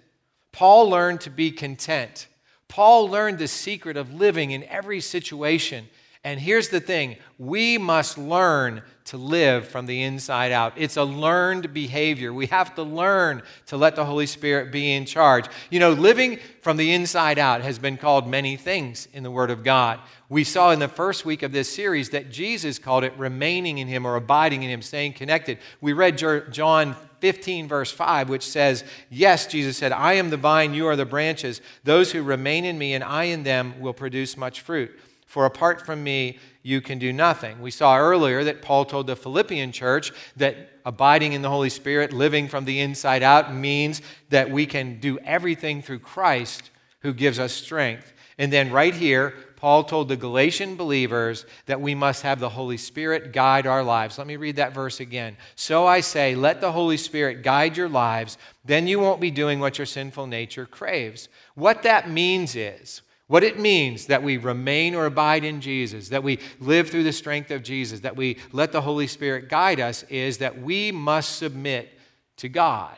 Paul 0.52 0.88
learned 0.88 1.20
to 1.22 1.30
be 1.30 1.50
content. 1.50 2.28
Paul 2.68 3.08
learned 3.08 3.38
the 3.38 3.48
secret 3.48 3.96
of 3.96 4.12
living 4.12 4.50
in 4.50 4.64
every 4.64 5.00
situation. 5.00 5.88
And 6.26 6.40
here's 6.40 6.70
the 6.70 6.80
thing 6.80 7.18
we 7.38 7.78
must 7.78 8.18
learn 8.18 8.82
to 9.04 9.16
live 9.16 9.68
from 9.68 9.86
the 9.86 10.02
inside 10.02 10.50
out. 10.50 10.72
It's 10.74 10.96
a 10.96 11.04
learned 11.04 11.72
behavior. 11.72 12.32
We 12.32 12.46
have 12.46 12.74
to 12.74 12.82
learn 12.82 13.44
to 13.66 13.76
let 13.76 13.94
the 13.94 14.04
Holy 14.04 14.26
Spirit 14.26 14.72
be 14.72 14.92
in 14.92 15.04
charge. 15.04 15.46
You 15.70 15.78
know, 15.78 15.92
living 15.92 16.40
from 16.62 16.78
the 16.78 16.92
inside 16.92 17.38
out 17.38 17.60
has 17.60 17.78
been 17.78 17.96
called 17.96 18.26
many 18.26 18.56
things 18.56 19.06
in 19.12 19.22
the 19.22 19.30
Word 19.30 19.52
of 19.52 19.62
God. 19.62 20.00
We 20.28 20.42
saw 20.42 20.72
in 20.72 20.80
the 20.80 20.88
first 20.88 21.24
week 21.24 21.44
of 21.44 21.52
this 21.52 21.72
series 21.72 22.10
that 22.10 22.32
Jesus 22.32 22.80
called 22.80 23.04
it 23.04 23.16
remaining 23.16 23.78
in 23.78 23.86
Him 23.86 24.04
or 24.04 24.16
abiding 24.16 24.64
in 24.64 24.68
Him, 24.68 24.82
staying 24.82 25.12
connected. 25.12 25.58
We 25.80 25.92
read 25.92 26.18
John 26.18 26.96
15, 27.20 27.68
verse 27.68 27.92
5, 27.92 28.28
which 28.28 28.48
says, 28.48 28.82
Yes, 29.10 29.46
Jesus 29.46 29.76
said, 29.76 29.92
I 29.92 30.14
am 30.14 30.30
the 30.30 30.36
vine, 30.36 30.74
you 30.74 30.88
are 30.88 30.96
the 30.96 31.06
branches. 31.06 31.60
Those 31.84 32.10
who 32.10 32.24
remain 32.24 32.64
in 32.64 32.78
me 32.78 32.94
and 32.94 33.04
I 33.04 33.24
in 33.24 33.44
them 33.44 33.80
will 33.80 33.94
produce 33.94 34.36
much 34.36 34.62
fruit. 34.62 34.90
For 35.26 35.44
apart 35.44 35.84
from 35.84 36.02
me, 36.02 36.38
you 36.62 36.80
can 36.80 36.98
do 36.98 37.12
nothing. 37.12 37.60
We 37.60 37.70
saw 37.70 37.98
earlier 37.98 38.44
that 38.44 38.62
Paul 38.62 38.84
told 38.84 39.06
the 39.06 39.16
Philippian 39.16 39.72
church 39.72 40.12
that 40.36 40.70
abiding 40.84 41.32
in 41.32 41.42
the 41.42 41.50
Holy 41.50 41.68
Spirit, 41.68 42.12
living 42.12 42.48
from 42.48 42.64
the 42.64 42.80
inside 42.80 43.22
out, 43.22 43.54
means 43.54 44.02
that 44.30 44.50
we 44.50 44.66
can 44.66 44.98
do 45.00 45.18
everything 45.18 45.82
through 45.82 45.98
Christ 45.98 46.70
who 47.00 47.12
gives 47.12 47.38
us 47.38 47.52
strength. 47.52 48.12
And 48.38 48.52
then 48.52 48.70
right 48.70 48.94
here, 48.94 49.34
Paul 49.56 49.84
told 49.84 50.08
the 50.08 50.16
Galatian 50.16 50.76
believers 50.76 51.46
that 51.64 51.80
we 51.80 51.94
must 51.94 52.22
have 52.22 52.38
the 52.38 52.50
Holy 52.50 52.76
Spirit 52.76 53.32
guide 53.32 53.66
our 53.66 53.82
lives. 53.82 54.18
Let 54.18 54.26
me 54.26 54.36
read 54.36 54.56
that 54.56 54.74
verse 54.74 55.00
again. 55.00 55.36
So 55.54 55.86
I 55.86 56.00
say, 56.00 56.34
let 56.34 56.60
the 56.60 56.72
Holy 56.72 56.98
Spirit 56.98 57.42
guide 57.42 57.76
your 57.76 57.88
lives, 57.88 58.38
then 58.64 58.86
you 58.86 59.00
won't 59.00 59.20
be 59.20 59.30
doing 59.30 59.58
what 59.58 59.78
your 59.78 59.86
sinful 59.86 60.26
nature 60.26 60.66
craves. 60.66 61.28
What 61.54 61.82
that 61.84 62.10
means 62.10 62.54
is, 62.54 63.00
what 63.28 63.42
it 63.42 63.58
means 63.58 64.06
that 64.06 64.22
we 64.22 64.36
remain 64.36 64.94
or 64.94 65.06
abide 65.06 65.44
in 65.44 65.60
Jesus, 65.60 66.10
that 66.10 66.22
we 66.22 66.38
live 66.60 66.90
through 66.90 67.02
the 67.02 67.12
strength 67.12 67.50
of 67.50 67.62
Jesus, 67.62 68.00
that 68.00 68.16
we 68.16 68.38
let 68.52 68.70
the 68.70 68.80
Holy 68.80 69.06
Spirit 69.06 69.48
guide 69.48 69.80
us, 69.80 70.04
is 70.04 70.38
that 70.38 70.60
we 70.60 70.92
must 70.92 71.36
submit 71.36 71.98
to 72.36 72.48
God. 72.48 72.96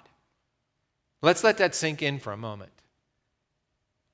Let's 1.23 1.43
let 1.43 1.59
that 1.59 1.75
sink 1.75 2.03
in 2.03 2.19
for 2.19 2.33
a 2.33 2.37
moment. 2.37 2.73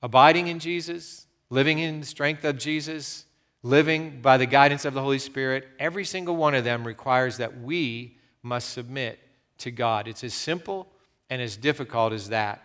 Abiding 0.02 0.47
in 0.47 0.59
Jesus, 0.59 1.26
living 1.50 1.78
in 1.78 2.00
the 2.00 2.06
strength 2.06 2.44
of 2.44 2.59
Jesus, 2.59 3.25
living 3.62 4.21
by 4.21 4.37
the 4.37 4.47
guidance 4.47 4.85
of 4.85 4.94
the 4.94 5.02
Holy 5.02 5.18
Spirit, 5.18 5.66
every 5.78 6.04
single 6.04 6.37
one 6.37 6.54
of 6.54 6.64
them 6.64 6.87
requires 6.87 7.38
that 7.38 7.61
we 7.61 8.18
must 8.42 8.71
submit 8.71 9.18
to 9.59 9.71
God. 9.71 10.06
It's 10.06 10.23
as 10.23 10.35
simple 10.35 10.92
and 11.28 11.42
as 11.42 11.56
difficult 11.56 12.12
as 12.12 12.28
that. 12.28 12.62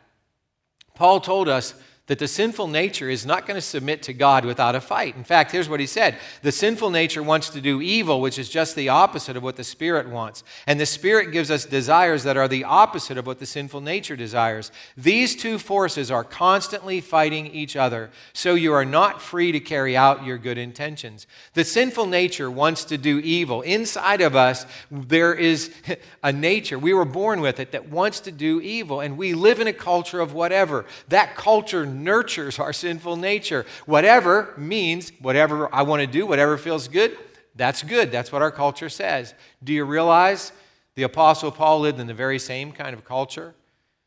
Paul 0.93 1.21
told 1.21 1.47
us 1.47 1.73
that 2.09 2.17
the 2.17 2.27
sinful 2.27 2.67
nature 2.67 3.07
is 3.07 3.23
not 3.23 3.45
going 3.45 3.55
to 3.55 3.61
submit 3.61 4.01
to 4.01 4.13
God 4.13 4.43
without 4.43 4.73
a 4.73 4.81
fight. 4.81 5.15
In 5.15 5.23
fact, 5.23 5.51
here's 5.51 5.69
what 5.69 5.79
he 5.79 5.85
said 5.85 6.17
The 6.41 6.51
sinful 6.51 6.89
nature 6.89 7.21
wants 7.21 7.49
to 7.51 7.61
do 7.61 7.81
evil, 7.81 8.19
which 8.19 8.39
is 8.39 8.49
just 8.49 8.75
the 8.75 8.89
opposite 8.89 9.37
of 9.37 9.43
what 9.43 9.57
the 9.57 9.63
Spirit 9.63 10.09
wants. 10.09 10.43
And 10.65 10.79
the 10.79 10.87
Spirit 10.87 11.31
gives 11.31 11.51
us 11.51 11.65
desires 11.65 12.23
that 12.23 12.35
are 12.35 12.47
the 12.47 12.63
opposite 12.63 13.19
of 13.19 13.27
what 13.27 13.37
the 13.37 13.45
sinful 13.45 13.81
nature 13.81 14.15
desires. 14.15 14.71
These 14.97 15.35
two 15.35 15.59
forces 15.59 16.09
are 16.09 16.23
constantly 16.23 16.99
fighting 16.99 17.45
each 17.45 17.75
other, 17.75 18.09
so 18.33 18.55
you 18.55 18.73
are 18.73 18.85
not 18.85 19.21
free 19.21 19.51
to 19.51 19.59
carry 19.59 19.95
out 19.95 20.25
your 20.25 20.39
good 20.39 20.57
intentions. 20.57 21.27
The 21.53 21.63
sinful 21.63 22.07
nature 22.07 22.49
wants 22.49 22.85
to 22.85 22.97
do 22.97 23.19
evil. 23.19 23.61
Inside 23.61 24.21
of 24.21 24.35
us, 24.35 24.65
there 24.89 25.35
is 25.35 25.71
a 26.23 26.31
nature, 26.33 26.79
we 26.79 26.95
were 26.95 27.05
born 27.05 27.39
with 27.39 27.59
it, 27.59 27.71
that 27.73 27.89
wants 27.89 28.19
to 28.21 28.31
do 28.31 28.59
evil. 28.61 28.99
And 28.99 29.15
we 29.15 29.35
live 29.35 29.59
in 29.59 29.67
a 29.67 29.73
culture 29.73 30.19
of 30.19 30.33
whatever. 30.33 30.87
That 31.09 31.35
culture 31.35 31.85
nurtures 32.03 32.59
our 32.59 32.73
sinful 32.73 33.15
nature. 33.15 33.65
Whatever 33.85 34.53
means 34.57 35.11
whatever 35.19 35.73
I 35.73 35.83
want 35.83 36.01
to 36.01 36.07
do, 36.07 36.25
whatever 36.25 36.57
feels 36.57 36.87
good, 36.87 37.17
that's 37.55 37.83
good. 37.83 38.11
That's 38.11 38.31
what 38.31 38.41
our 38.41 38.51
culture 38.51 38.89
says. 38.89 39.33
Do 39.63 39.73
you 39.73 39.85
realize 39.85 40.51
the 40.95 41.03
Apostle 41.03 41.51
Paul 41.51 41.81
lived 41.81 41.99
in 41.99 42.07
the 42.07 42.13
very 42.13 42.39
same 42.39 42.71
kind 42.71 42.93
of 42.93 43.03
culture? 43.05 43.53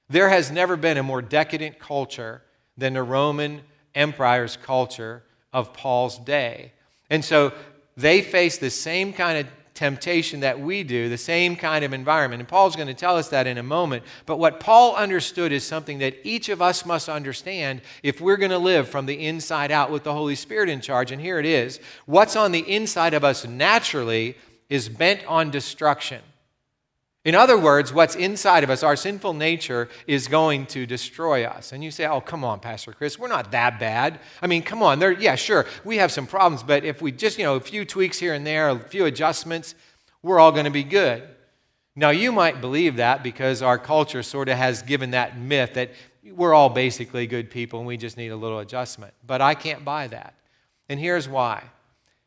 There 0.08 0.28
has 0.28 0.50
never 0.50 0.76
been 0.76 0.99
a 0.99 1.02
more 1.02 1.22
decadent 1.22 1.78
culture 1.78 2.42
than 2.76 2.94
the 2.94 3.02
Roman 3.02 3.62
Empire's 3.94 4.56
culture 4.56 5.22
of 5.52 5.72
Paul's 5.72 6.18
day. 6.18 6.72
And 7.11 7.25
so 7.25 7.52
they 7.96 8.22
face 8.22 8.58
the 8.58 8.70
same 8.70 9.12
kind 9.12 9.38
of 9.38 9.46
temptation 9.75 10.41
that 10.41 10.61
we 10.61 10.83
do, 10.83 11.09
the 11.09 11.17
same 11.17 11.57
kind 11.57 11.85
of 11.85 11.93
environment. 11.93 12.41
And 12.41 12.49
Paul's 12.49 12.76
going 12.76 12.88
to 12.88 12.95
tell 12.95 13.17
us 13.17 13.29
that 13.29 13.47
in 13.47 13.59
a 13.59 13.62
moment. 13.62 14.05
But 14.26 14.38
what 14.38 14.61
Paul 14.61 14.95
understood 14.95 15.52
is 15.52 15.64
something 15.64 15.99
that 15.99 16.14
each 16.25 16.49
of 16.49 16.61
us 16.61 16.85
must 16.85 17.09
understand 17.09 17.81
if 18.02 18.21
we're 18.21 18.37
going 18.37 18.50
to 18.50 18.59
live 18.59 18.88
from 18.88 19.07
the 19.07 19.26
inside 19.26 19.71
out 19.71 19.91
with 19.91 20.05
the 20.05 20.12
Holy 20.12 20.35
Spirit 20.35 20.69
in 20.69 20.81
charge. 20.81 21.11
And 21.11 21.21
here 21.21 21.38
it 21.38 21.47
is 21.47 21.81
what's 22.07 22.37
on 22.37 22.52
the 22.52 22.71
inside 22.71 23.14
of 23.14 23.25
us 23.25 23.47
naturally 23.47 24.37
is 24.69 24.88
bent 24.88 25.25
on 25.26 25.50
destruction. 25.50 26.21
In 27.25 27.37
other 27.37 27.57
words, 27.57 27.93
what's 27.93 28.17
inside 28.17 28.64
of 28.64 28.71
us, 28.71 28.83
our 28.83 28.97
sinful 28.97 29.35
nature, 29.35 29.88
is 30.09 30.26
going 30.26 30.67
to 30.67 30.87
destroy 30.87 31.45
us. 31.45 31.73
And 31.73 31.85
you 31.85 31.93
say, 31.93 32.05
oh, 32.05 32.21
come 32.21 32.43
on, 32.43 32.59
Pastor 32.59 32.93
Chris, 32.93 33.17
we're 33.17 33.29
not 33.29 33.52
that 33.52 33.79
bad. 33.79 34.19
I 34.41 34.49
mean, 34.49 34.62
come 34.62 34.83
on, 34.83 35.00
yeah, 35.21 35.37
sure, 35.37 35.67
we 35.85 35.99
have 35.99 36.11
some 36.11 36.26
problems, 36.26 36.64
but 36.64 36.85
if 36.85 37.00
we 37.00 37.12
just, 37.12 37.38
you 37.38 37.45
know, 37.45 37.55
a 37.55 37.61
few 37.61 37.85
tweaks 37.85 38.19
here 38.19 38.35
and 38.35 38.45
there, 38.45 38.71
a 38.71 38.79
few 38.79 39.05
adjustments, 39.05 39.76
we're 40.23 40.41
all 40.41 40.50
going 40.50 40.64
to 40.64 40.71
be 40.71 40.83
good. 40.83 41.23
Now, 41.95 42.11
you 42.11 42.33
might 42.33 42.61
believe 42.61 42.97
that 42.97 43.23
because 43.23 43.62
our 43.62 43.79
culture 43.79 44.23
sort 44.23 44.49
of 44.49 44.57
has 44.57 44.83
given 44.83 45.12
that 45.12 45.38
myth 45.38 45.75
that 45.75 45.93
we're 46.25 46.55
all 46.55 46.71
basically 46.71 47.26
good 47.26 47.50
people 47.50 47.81
and 47.81 47.87
we 47.87 47.97
just 47.97 48.17
need 48.17 48.29
a 48.29 48.37
little 48.37 48.61
adjustment. 48.61 49.12
But 49.25 49.41
I 49.41 49.55
can't 49.55 49.85
buy 49.85 50.09
that. 50.09 50.35
And 50.88 50.99
here's 50.99 51.29
why. 51.29 51.64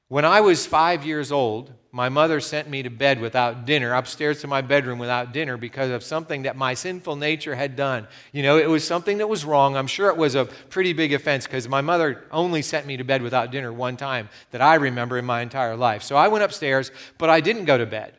When 0.08 0.24
I 0.24 0.42
was 0.42 0.68
five 0.68 1.04
years 1.04 1.32
old, 1.32 1.74
my 1.92 2.10
mother 2.10 2.40
sent 2.40 2.70
me 2.70 2.84
to 2.84 2.92
bed 2.92 3.20
without 3.20 3.66
dinner, 3.66 3.94
upstairs 3.94 4.42
to 4.42 4.48
my 4.48 4.62
bedroom 4.62 5.00
without 5.00 5.34
dinner, 5.34 5.58
because 5.58 5.90
of 5.90 6.04
something 6.04 6.44
that 6.44 6.56
my 6.56 6.76
sinful 6.76 7.16
nature 7.16 7.56
had 7.56 7.76
done. 7.76 8.08
You 8.32 8.44
know, 8.44 8.60
it 8.60 8.70
was 8.70 8.86
something 8.86 9.18
that 9.18 9.28
was 9.28 9.46
wrong. 9.46 9.76
I'm 9.76 9.88
sure 9.88 10.10
it 10.10 10.18
was 10.18 10.36
a 10.36 10.46
pretty 10.46 10.94
big 10.94 11.12
offense 11.12 11.48
because 11.48 11.68
my 11.68 11.82
mother 11.82 12.24
only 12.32 12.62
sent 12.62 12.86
me 12.86 12.98
to 12.98 13.04
bed 13.04 13.24
without 13.24 13.50
dinner 13.50 13.74
one 13.74 13.98
time 13.98 14.30
that 14.52 14.62
I 14.62 14.76
remember 14.76 15.18
in 15.18 15.26
my 15.26 15.42
entire 15.42 15.76
life. 15.76 16.04
So 16.04 16.16
I 16.16 16.28
went 16.28 16.44
upstairs, 16.44 16.92
but 17.18 17.32
I 17.32 17.40
didn't 17.40 17.66
go 17.66 17.78
to 17.80 17.88
bed. 17.88 18.14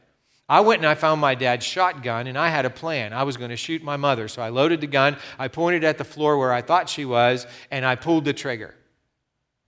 I 0.48 0.60
went 0.60 0.80
and 0.80 0.88
I 0.88 0.96
found 0.96 1.20
my 1.20 1.36
dad's 1.36 1.64
shotgun, 1.64 2.26
and 2.26 2.36
I 2.36 2.48
had 2.48 2.64
a 2.64 2.70
plan. 2.70 3.12
I 3.12 3.22
was 3.22 3.36
going 3.36 3.50
to 3.50 3.56
shoot 3.56 3.84
my 3.84 3.96
mother. 3.96 4.26
So 4.26 4.42
I 4.42 4.48
loaded 4.48 4.80
the 4.80 4.86
gun, 4.88 5.18
I 5.38 5.46
pointed 5.46 5.84
at 5.84 5.98
the 5.98 6.04
floor 6.04 6.36
where 6.36 6.52
I 6.52 6.62
thought 6.62 6.88
she 6.88 7.04
was, 7.04 7.46
and 7.70 7.86
I 7.86 7.94
pulled 7.94 8.24
the 8.24 8.32
trigger. 8.32 8.74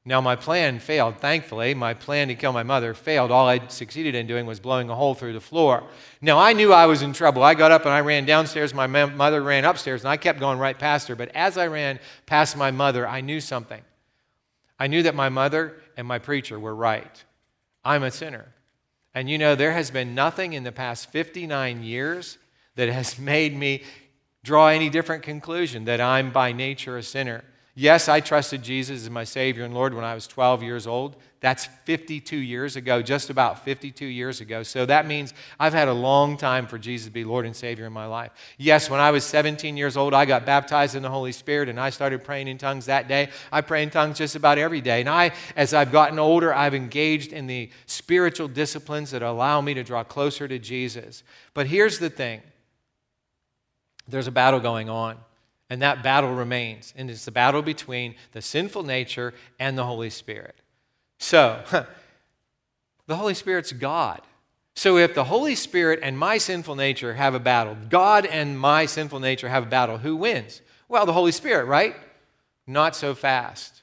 Now, 0.04 0.20
my 0.20 0.36
plan 0.36 0.78
failed, 0.78 1.18
thankfully. 1.18 1.74
My 1.74 1.92
plan 1.92 2.28
to 2.28 2.34
kill 2.34 2.52
my 2.52 2.62
mother 2.62 2.94
failed. 2.94 3.30
All 3.30 3.46
I 3.46 3.66
succeeded 3.68 4.14
in 4.14 4.26
doing 4.26 4.46
was 4.46 4.58
blowing 4.58 4.88
a 4.88 4.94
hole 4.94 5.14
through 5.14 5.34
the 5.34 5.40
floor. 5.40 5.84
Now, 6.22 6.38
I 6.38 6.54
knew 6.54 6.72
I 6.72 6.86
was 6.86 7.02
in 7.02 7.12
trouble. 7.12 7.42
I 7.42 7.54
got 7.54 7.72
up 7.72 7.84
and 7.84 7.92
I 7.92 8.00
ran 8.00 8.24
downstairs. 8.24 8.72
My 8.72 8.86
mother 8.86 9.42
ran 9.42 9.64
upstairs, 9.66 10.02
and 10.02 10.08
I 10.08 10.16
kept 10.16 10.40
going 10.40 10.58
right 10.58 10.78
past 10.78 11.08
her. 11.08 11.16
But 11.16 11.28
as 11.34 11.58
I 11.58 11.66
ran 11.66 11.98
past 12.24 12.56
my 12.56 12.70
mother, 12.70 13.06
I 13.06 13.20
knew 13.20 13.40
something. 13.40 13.82
I 14.78 14.86
knew 14.86 15.02
that 15.02 15.14
my 15.14 15.28
mother 15.28 15.76
and 15.96 16.06
my 16.06 16.18
preacher 16.18 16.58
were 16.58 16.74
right. 16.74 17.24
I'm 17.84 18.02
a 18.02 18.10
sinner. 18.10 18.46
And 19.14 19.28
you 19.28 19.36
know, 19.36 19.56
there 19.56 19.72
has 19.72 19.90
been 19.90 20.14
nothing 20.14 20.52
in 20.52 20.62
the 20.62 20.72
past 20.72 21.10
59 21.10 21.82
years 21.82 22.38
that 22.76 22.88
has 22.88 23.18
made 23.18 23.56
me 23.56 23.82
draw 24.44 24.68
any 24.68 24.88
different 24.88 25.22
conclusion 25.22 25.84
that 25.84 26.00
I'm 26.00 26.30
by 26.30 26.52
nature 26.52 26.96
a 26.96 27.02
sinner. 27.02 27.44
Yes, 27.80 28.08
I 28.08 28.18
trusted 28.18 28.64
Jesus 28.64 29.02
as 29.02 29.08
my 29.08 29.22
Savior 29.22 29.64
and 29.64 29.72
Lord 29.72 29.94
when 29.94 30.02
I 30.04 30.12
was 30.12 30.26
12 30.26 30.64
years 30.64 30.88
old. 30.88 31.14
That's 31.38 31.66
52 31.84 32.36
years 32.36 32.74
ago, 32.74 33.02
just 33.02 33.30
about 33.30 33.64
52 33.64 34.04
years 34.04 34.40
ago. 34.40 34.64
So 34.64 34.84
that 34.86 35.06
means 35.06 35.32
I've 35.60 35.74
had 35.74 35.86
a 35.86 35.92
long 35.92 36.36
time 36.36 36.66
for 36.66 36.76
Jesus 36.76 37.06
to 37.06 37.12
be 37.12 37.22
Lord 37.22 37.46
and 37.46 37.54
Savior 37.54 37.86
in 37.86 37.92
my 37.92 38.06
life. 38.06 38.32
Yes, 38.58 38.90
when 38.90 38.98
I 38.98 39.12
was 39.12 39.22
17 39.22 39.76
years 39.76 39.96
old, 39.96 40.12
I 40.12 40.24
got 40.24 40.44
baptized 40.44 40.96
in 40.96 41.04
the 41.04 41.08
Holy 41.08 41.30
Spirit 41.30 41.68
and 41.68 41.78
I 41.78 41.90
started 41.90 42.24
praying 42.24 42.48
in 42.48 42.58
tongues 42.58 42.86
that 42.86 43.06
day. 43.06 43.28
I 43.52 43.60
pray 43.60 43.84
in 43.84 43.90
tongues 43.90 44.18
just 44.18 44.34
about 44.34 44.58
every 44.58 44.80
day. 44.80 44.98
And 44.98 45.08
I, 45.08 45.30
as 45.54 45.72
I've 45.72 45.92
gotten 45.92 46.18
older, 46.18 46.52
I've 46.52 46.74
engaged 46.74 47.32
in 47.32 47.46
the 47.46 47.70
spiritual 47.86 48.48
disciplines 48.48 49.12
that 49.12 49.22
allow 49.22 49.60
me 49.60 49.74
to 49.74 49.84
draw 49.84 50.02
closer 50.02 50.48
to 50.48 50.58
Jesus. 50.58 51.22
But 51.54 51.68
here's 51.68 52.00
the 52.00 52.10
thing 52.10 52.42
there's 54.08 54.26
a 54.26 54.32
battle 54.32 54.58
going 54.58 54.90
on. 54.90 55.16
And 55.70 55.82
that 55.82 56.02
battle 56.02 56.34
remains. 56.34 56.94
And 56.96 57.10
it's 57.10 57.24
the 57.24 57.30
battle 57.30 57.62
between 57.62 58.14
the 58.32 58.42
sinful 58.42 58.82
nature 58.82 59.34
and 59.58 59.76
the 59.76 59.84
Holy 59.84 60.10
Spirit. 60.10 60.56
So, 61.18 61.62
the 63.06 63.16
Holy 63.16 63.34
Spirit's 63.34 63.72
God. 63.72 64.22
So, 64.74 64.96
if 64.96 65.14
the 65.14 65.24
Holy 65.24 65.54
Spirit 65.54 66.00
and 66.02 66.16
my 66.16 66.38
sinful 66.38 66.76
nature 66.76 67.14
have 67.14 67.34
a 67.34 67.40
battle, 67.40 67.76
God 67.88 68.24
and 68.24 68.58
my 68.58 68.86
sinful 68.86 69.20
nature 69.20 69.48
have 69.48 69.64
a 69.64 69.66
battle, 69.66 69.98
who 69.98 70.16
wins? 70.16 70.62
Well, 70.88 71.04
the 71.04 71.12
Holy 71.12 71.32
Spirit, 71.32 71.64
right? 71.64 71.96
Not 72.66 72.94
so 72.94 73.14
fast. 73.14 73.82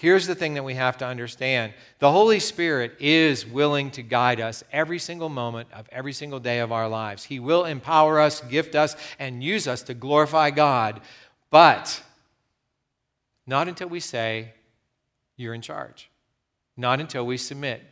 Here's 0.00 0.26
the 0.26 0.34
thing 0.34 0.54
that 0.54 0.62
we 0.62 0.76
have 0.76 0.96
to 0.98 1.06
understand 1.06 1.74
the 1.98 2.10
Holy 2.10 2.40
Spirit 2.40 2.96
is 3.00 3.44
willing 3.44 3.90
to 3.90 4.02
guide 4.02 4.40
us 4.40 4.64
every 4.72 4.98
single 4.98 5.28
moment 5.28 5.68
of 5.74 5.86
every 5.92 6.14
single 6.14 6.40
day 6.40 6.60
of 6.60 6.72
our 6.72 6.88
lives. 6.88 7.24
He 7.24 7.38
will 7.38 7.66
empower 7.66 8.18
us, 8.18 8.40
gift 8.40 8.74
us, 8.74 8.96
and 9.18 9.44
use 9.44 9.68
us 9.68 9.82
to 9.82 9.92
glorify 9.92 10.52
God, 10.52 11.02
but 11.50 12.02
not 13.46 13.68
until 13.68 13.88
we 13.88 14.00
say, 14.00 14.54
You're 15.36 15.52
in 15.52 15.60
charge. 15.60 16.08
Not 16.78 16.98
until 16.98 17.26
we 17.26 17.36
submit 17.36 17.82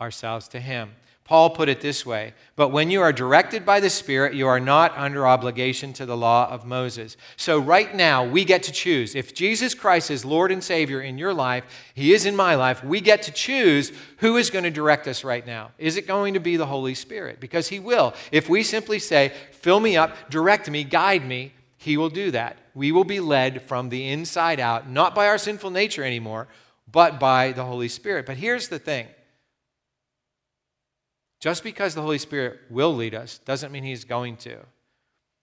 ourselves 0.00 0.46
to 0.50 0.60
Him. 0.60 0.92
Paul 1.28 1.50
put 1.50 1.68
it 1.68 1.82
this 1.82 2.06
way 2.06 2.32
But 2.56 2.70
when 2.70 2.90
you 2.90 3.02
are 3.02 3.12
directed 3.12 3.66
by 3.66 3.80
the 3.80 3.90
Spirit, 3.90 4.32
you 4.32 4.48
are 4.48 4.58
not 4.58 4.96
under 4.96 5.26
obligation 5.26 5.92
to 5.92 6.06
the 6.06 6.16
law 6.16 6.48
of 6.48 6.64
Moses. 6.64 7.18
So, 7.36 7.58
right 7.58 7.94
now, 7.94 8.24
we 8.24 8.46
get 8.46 8.62
to 8.62 8.72
choose. 8.72 9.14
If 9.14 9.34
Jesus 9.34 9.74
Christ 9.74 10.10
is 10.10 10.24
Lord 10.24 10.50
and 10.50 10.64
Savior 10.64 11.02
in 11.02 11.18
your 11.18 11.34
life, 11.34 11.64
He 11.92 12.14
is 12.14 12.24
in 12.24 12.34
my 12.34 12.54
life, 12.54 12.82
we 12.82 13.02
get 13.02 13.20
to 13.24 13.30
choose 13.30 13.92
who 14.16 14.38
is 14.38 14.48
going 14.48 14.64
to 14.64 14.70
direct 14.70 15.06
us 15.06 15.22
right 15.22 15.46
now. 15.46 15.72
Is 15.76 15.98
it 15.98 16.06
going 16.06 16.32
to 16.32 16.40
be 16.40 16.56
the 16.56 16.64
Holy 16.64 16.94
Spirit? 16.94 17.40
Because 17.40 17.68
He 17.68 17.78
will. 17.78 18.14
If 18.32 18.48
we 18.48 18.62
simply 18.62 18.98
say, 18.98 19.34
Fill 19.52 19.80
me 19.80 19.98
up, 19.98 20.30
direct 20.30 20.70
me, 20.70 20.82
guide 20.82 21.26
me, 21.26 21.52
He 21.76 21.98
will 21.98 22.08
do 22.08 22.30
that. 22.30 22.56
We 22.74 22.90
will 22.90 23.04
be 23.04 23.20
led 23.20 23.60
from 23.60 23.90
the 23.90 24.08
inside 24.08 24.60
out, 24.60 24.88
not 24.88 25.14
by 25.14 25.26
our 25.26 25.36
sinful 25.36 25.72
nature 25.72 26.04
anymore, 26.04 26.48
but 26.90 27.20
by 27.20 27.52
the 27.52 27.64
Holy 27.64 27.88
Spirit. 27.88 28.24
But 28.24 28.38
here's 28.38 28.68
the 28.68 28.78
thing 28.78 29.08
just 31.40 31.62
because 31.62 31.94
the 31.94 32.02
Holy 32.02 32.18
Spirit 32.18 32.58
will 32.70 32.94
lead 32.94 33.14
us 33.14 33.38
doesn't 33.38 33.72
mean 33.72 33.84
He's 33.84 34.04
going 34.04 34.36
to. 34.38 34.58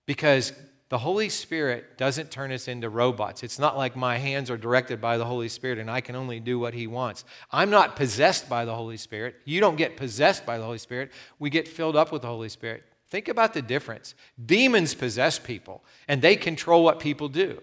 Because 0.05 0.53
the 0.89 0.97
Holy 0.99 1.29
Spirit 1.29 1.97
doesn't 1.97 2.29
turn 2.29 2.51
us 2.51 2.67
into 2.67 2.89
robots. 2.89 3.41
It's 3.41 3.57
not 3.57 3.75
like 3.75 3.95
my 3.95 4.17
hands 4.17 4.51
are 4.51 4.57
directed 4.57 5.01
by 5.01 5.17
the 5.17 5.25
Holy 5.25 5.49
Spirit 5.49 5.79
and 5.79 5.89
I 5.89 6.01
can 6.01 6.15
only 6.15 6.39
do 6.39 6.59
what 6.59 6.75
He 6.75 6.85
wants. 6.85 7.25
I'm 7.51 7.71
not 7.71 7.95
possessed 7.95 8.47
by 8.47 8.65
the 8.65 8.75
Holy 8.75 8.97
Spirit. 8.97 9.35
You 9.45 9.59
don't 9.59 9.77
get 9.77 9.97
possessed 9.97 10.45
by 10.45 10.57
the 10.57 10.63
Holy 10.63 10.77
Spirit. 10.77 11.11
We 11.39 11.49
get 11.49 11.67
filled 11.67 11.95
up 11.95 12.11
with 12.11 12.21
the 12.21 12.27
Holy 12.27 12.49
Spirit. 12.49 12.83
Think 13.07 13.27
about 13.27 13.53
the 13.53 13.61
difference. 13.61 14.13
Demons 14.43 14.93
possess 14.93 15.39
people 15.39 15.83
and 16.07 16.21
they 16.21 16.35
control 16.35 16.83
what 16.83 16.99
people 16.99 17.29
do. 17.29 17.61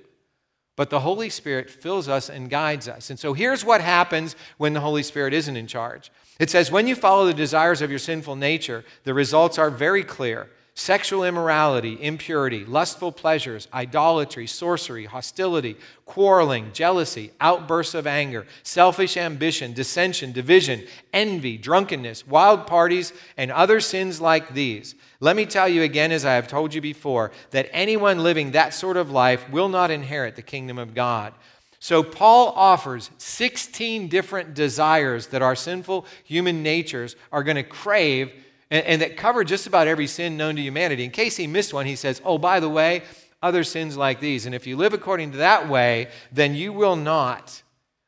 But 0.74 0.90
the 0.90 1.00
Holy 1.00 1.28
Spirit 1.28 1.70
fills 1.70 2.08
us 2.08 2.30
and 2.30 2.48
guides 2.48 2.88
us. 2.88 3.10
And 3.10 3.18
so 3.18 3.34
here's 3.34 3.64
what 3.64 3.80
happens 3.80 4.36
when 4.56 4.72
the 4.72 4.80
Holy 4.80 5.02
Spirit 5.02 5.34
isn't 5.34 5.56
in 5.56 5.66
charge 5.66 6.10
it 6.40 6.50
says, 6.50 6.70
When 6.70 6.86
you 6.86 6.96
follow 6.96 7.26
the 7.26 7.34
desires 7.34 7.82
of 7.82 7.90
your 7.90 7.98
sinful 7.98 8.36
nature, 8.36 8.84
the 9.04 9.14
results 9.14 9.58
are 9.58 9.70
very 9.70 10.02
clear 10.02 10.48
sexual 10.74 11.24
immorality, 11.24 12.02
impurity, 12.02 12.64
lustful 12.64 13.12
pleasures, 13.12 13.68
idolatry, 13.74 14.46
sorcery, 14.46 15.04
hostility, 15.04 15.76
quarreling, 16.06 16.70
jealousy, 16.72 17.30
outbursts 17.40 17.94
of 17.94 18.06
anger, 18.06 18.46
selfish 18.62 19.16
ambition, 19.16 19.74
dissension, 19.74 20.32
division, 20.32 20.82
envy, 21.12 21.58
drunkenness, 21.58 22.26
wild 22.26 22.66
parties, 22.66 23.12
and 23.36 23.52
other 23.52 23.80
sins 23.80 24.20
like 24.20 24.54
these. 24.54 24.94
Let 25.20 25.36
me 25.36 25.44
tell 25.44 25.68
you 25.68 25.82
again, 25.82 26.10
as 26.10 26.24
I 26.24 26.34
have 26.34 26.48
told 26.48 26.72
you 26.72 26.80
before, 26.80 27.32
that 27.50 27.68
anyone 27.72 28.22
living 28.22 28.52
that 28.52 28.72
sort 28.72 28.96
of 28.96 29.10
life 29.10 29.48
will 29.50 29.68
not 29.68 29.90
inherit 29.90 30.36
the 30.36 30.42
kingdom 30.42 30.78
of 30.78 30.94
God. 30.94 31.34
So, 31.80 32.04
Paul 32.04 32.52
offers 32.54 33.10
16 33.18 34.06
different 34.06 34.54
desires 34.54 35.26
that 35.28 35.42
our 35.42 35.56
sinful 35.56 36.06
human 36.22 36.62
natures 36.62 37.16
are 37.32 37.42
going 37.42 37.56
to 37.56 37.64
crave 37.64 38.32
and, 38.72 38.86
and, 38.86 39.02
that 39.02 39.18
cover 39.18 39.44
just 39.44 39.66
about 39.66 39.86
every 39.86 40.06
sin 40.06 40.38
known 40.38 40.56
to 40.56 40.62
humanity. 40.62 41.04
In 41.04 41.10
case 41.10 41.36
he 41.36 41.46
missed 41.46 41.74
one, 41.74 41.84
he 41.84 41.94
says, 41.94 42.22
Oh, 42.24 42.38
by 42.38 42.58
the 42.58 42.70
way, 42.70 43.02
other 43.42 43.64
sins 43.64 43.98
like 43.98 44.18
these. 44.18 44.46
And 44.46 44.54
if 44.54 44.66
you 44.66 44.78
live 44.78 44.94
according 44.94 45.32
to 45.32 45.38
that 45.38 45.68
way, 45.68 46.08
then 46.32 46.54
you 46.54 46.72
will 46.72 46.96
not 46.96 47.62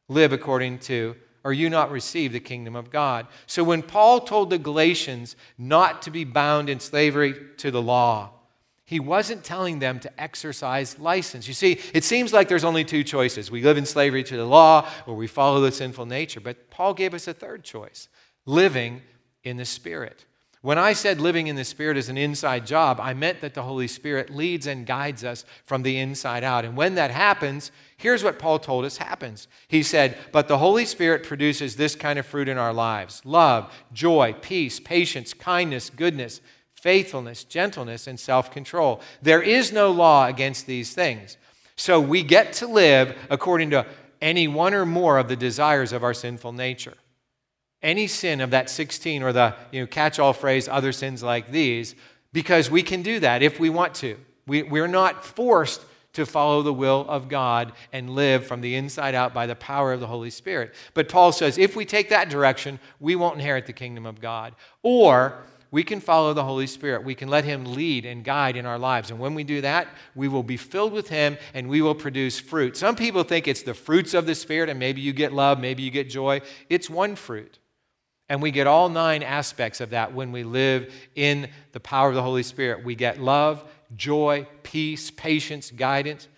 live 0.09 0.33
according 0.33 0.79
to, 0.79 1.17
or 1.45 1.53
you 1.53 1.69
not 1.69 1.91
receive 1.91 2.33
the 2.33 2.41
kingdom 2.41 2.77
of 2.77 2.91
God. 2.91 3.27
So, 3.47 3.63
when 3.63 3.83
Paul 3.83 4.21
told 4.21 4.49
the 4.49 4.59
Galatians 4.59 5.37
not 5.59 6.01
to 6.03 6.11
be 6.11 6.25
bound 6.25 6.71
in 6.71 6.81
slavery 6.81 7.35
to 7.59 7.71
the 7.71 7.83
law, 7.83 8.31
he 8.87 9.01
wasn't 9.01 9.45
telling 9.45 9.81
them 9.81 10.01
to 10.01 10.21
exercise 10.21 10.99
license. 10.99 11.47
You 11.47 11.55
see, 11.55 11.79
it 11.93 12.05
seems 12.05 12.33
like 12.33 12.49
there's 12.49 12.65
only 12.65 12.85
two 12.85 13.05
choices. 13.05 13.51
We 13.51 13.63
live 13.63 13.77
in 13.77 13.85
slavery 13.85 14.25
to 14.25 14.37
the 14.37 14.47
law 14.47 14.89
or 15.07 15.15
we 15.15 15.27
follow 15.27 15.61
the 15.61 15.73
sinful 15.73 16.07
nature. 16.07 16.41
But 16.41 16.71
Paul 16.71 16.95
gave 16.95 17.13
us 17.13 17.29
a 17.29 17.35
third 17.35 17.65
choice 17.65 18.09
living 18.47 19.03
in 19.43 19.57
the 19.57 19.65
Spirit. 19.65 20.27
When 20.65 20.79
I 20.79 20.95
said 20.95 21.21
living 21.21 21.49
in 21.49 21.57
the 21.57 21.63
Spirit 21.65 21.99
is 21.99 22.09
an 22.09 22.17
inside 22.17 22.67
job, 22.67 22.99
I 22.99 23.13
meant 23.13 23.43
that 23.43 23.53
the 23.53 23.65
Holy 23.65 23.87
Spirit 23.87 24.31
leads 24.31 24.67
and 24.67 24.87
guides 24.87 25.23
us 25.23 25.45
from 25.67 25.83
the 25.83 25.99
inside 25.99 26.43
out. 26.43 26.65
And 26.65 26.75
when 26.75 26.95
that 26.95 27.11
happens, 27.11 27.71
here's 27.99 28.25
what 28.25 28.39
Paul 28.39 28.59
told 28.59 28.87
us 28.87 28.97
happens. 28.97 29.47
He 29.69 29.83
said, 29.83 30.17
But 30.33 30.49
the 30.49 30.57
Holy 30.57 30.87
Spirit 30.87 31.23
produces 31.23 31.77
this 31.77 31.95
kind 31.95 32.19
of 32.19 32.25
fruit 32.25 32.49
in 32.49 32.57
our 32.57 32.73
lives 32.73 33.21
love, 33.27 33.75
joy, 33.93 34.35
peace, 34.41 34.81
patience, 34.81 35.35
kindness, 35.35 35.91
goodness 35.91 36.41
faithfulness, 36.73 37.45
gentleness, 37.45 38.07
and 38.07 38.19
self 38.19 38.51
control. 38.51 39.03
There 39.21 39.43
is 39.43 39.71
no 39.71 39.91
law 39.91 40.29
against 40.29 40.67
these 40.67 40.95
things. 40.95 41.37
So 41.77 42.01
we 42.01 42.23
get 42.23 42.55
to 42.55 42.67
live 42.67 43.19
according 43.29 43.71
to 43.73 43.85
any 44.23 44.49
one 44.49 44.73
or 44.73 44.87
more 44.87 45.19
of 45.19 45.29
the 45.29 45.37
desires 45.37 45.93
of 45.93 46.03
our 46.03 46.15
sinful 46.15 46.53
nature. 46.53 46.95
Any 47.85 48.09
sin 48.09 48.41
of 48.41 48.51
that 48.51 48.69
16 48.69 49.23
or 49.23 49.33
the 49.33 49.55
you 49.71 49.81
know, 49.81 49.87
catch 49.87 50.19
all 50.19 50.33
phrase, 50.33 50.67
other 50.67 50.91
sins 50.91 51.23
like 51.23 51.53
these, 51.53 51.95
because 52.33 52.71
we 52.71 52.83
can 52.83 53.03
do 53.03 53.21
that 53.21 53.43
if 53.43 53.61
we 53.61 53.71
want 53.71 53.95
to. 53.97 54.17
We, 54.47 54.63
we're 54.63 54.89
not 54.89 55.25
forced 55.25 55.85
to 56.15 56.25
follow 56.25 56.63
the 56.63 56.73
will 56.73 57.05
of 57.09 57.29
God 57.29 57.73
and 57.93 58.11
live 58.11 58.47
from 58.47 58.61
the 58.61 58.75
inside 58.75 59.15
out 59.15 59.35
by 59.35 59.47
the 59.47 59.55
power 59.55 59.93
of 59.93 60.01
the 60.01 60.07
Holy 60.07 60.31
Spirit. 60.31 60.75
But 60.95 61.09
Paul 61.09 61.33
says 61.33 61.59
if 61.59 61.77
we 61.77 61.85
take 61.85 62.09
that 62.09 62.31
direction, 62.31 62.81
we 63.01 63.17
won't 63.17 63.37
inherit 63.37 63.67
the 63.67 63.73
kingdom 63.73 64.07
of 64.07 64.21
God. 64.21 64.55
Or 64.83 65.43
we 65.71 65.83
can 65.83 66.01
follow 66.01 66.33
the 66.33 66.45
Holy 66.45 66.69
Spirit. 66.69 67.03
We 67.03 67.17
can 67.17 67.29
let 67.29 67.45
Him 67.45 67.65
lead 67.65 68.07
and 68.07 68.23
guide 68.25 68.57
in 68.57 68.65
our 68.65 68.79
lives. 68.79 69.11
And 69.11 69.19
when 69.19 69.35
we 69.35 69.43
do 69.43 69.61
that, 69.63 69.89
we 70.15 70.29
will 70.29 70.45
be 70.45 70.57
filled 70.57 70.93
with 70.93 71.09
Him 71.09 71.37
and 71.53 71.69
we 71.69 71.83
will 71.83 71.97
produce 71.97 72.39
fruit. 72.39 72.77
Some 72.77 72.95
people 72.95 73.25
think 73.25 73.49
it's 73.49 73.63
the 73.63 73.75
fruits 73.75 74.15
of 74.15 74.25
the 74.25 74.37
Spirit, 74.37 74.71
and 74.71 74.79
maybe 74.79 75.01
you 75.01 75.13
get 75.13 75.33
love, 75.33 75.59
maybe 75.59 75.83
you 75.83 75.91
get 75.91 76.09
joy. 76.09 76.43
It's 76.71 76.89
one 76.89 77.17
fruit. 77.17 77.59
And 78.29 78.41
we 78.41 78.51
get 78.51 78.67
all 78.67 78.89
nine 78.89 79.23
aspects 79.23 79.81
of 79.81 79.91
that 79.91 80.15
when 80.15 80.33
we 80.33 80.45
live 80.45 80.93
in 81.15 81.49
the 81.73 81.81
power 81.81 82.09
of 82.09 82.15
the 82.15 82.23
Holy 82.23 82.43
Spirit. 82.43 82.85
We 82.85 82.95
get 82.95 83.21
love, 83.21 83.65
joy, 83.97 84.47
peace, 84.63 85.11
patience, 85.11 85.71
guidance, 85.71 86.29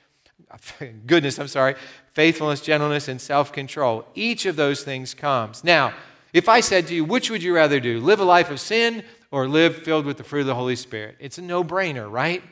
goodness, 1.07 1.38
I'm 1.38 1.49
sorry, 1.49 1.77
faithfulness, 2.12 2.61
gentleness, 2.61 3.09
and 3.09 3.20
self 3.20 3.53
control. 3.53 4.07
Each 4.14 4.46
of 4.46 4.57
those 4.57 4.83
things 4.83 5.14
comes. 5.14 5.62
Now, 5.62 5.94
if 6.33 6.49
I 6.49 6.61
said 6.61 6.87
to 6.88 6.94
you, 6.94 7.05
which 7.05 7.31
would 7.31 7.42
you 7.42 7.55
rather 7.55 7.81
do? 7.81 8.01
Live 8.01 8.20
a 8.20 8.25
life 8.25 8.51
of 8.51 8.61
sin 8.61 9.05
or 9.31 9.49
live 9.49 9.77
filled 9.77 10.07
with 10.07 10.16
the 10.16 10.25
fruit 10.25 10.40
of 10.40 10.46
the 10.46 10.55
Holy 10.55 10.77
Spirit. 10.77 11.16
It's 11.20 11.38
a 11.38 11.42
no 11.42 11.62
brainer, 11.64 12.11
right? 12.11 12.42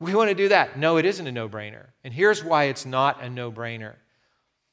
We 0.00 0.14
want 0.14 0.30
to 0.30 0.34
do 0.34 0.48
that. 0.48 0.78
No, 0.78 0.96
it 0.96 1.04
isn't 1.04 1.26
a 1.26 1.32
no 1.32 1.48
brainer. 1.48 1.86
And 2.02 2.12
here's 2.12 2.42
why 2.42 2.64
it's 2.64 2.84
not 2.84 3.22
a 3.22 3.30
no 3.30 3.52
brainer 3.52 3.94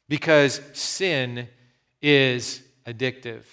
because 0.07 0.59
sin 0.73 1.47
is 2.01 2.63
addictive. 2.87 3.43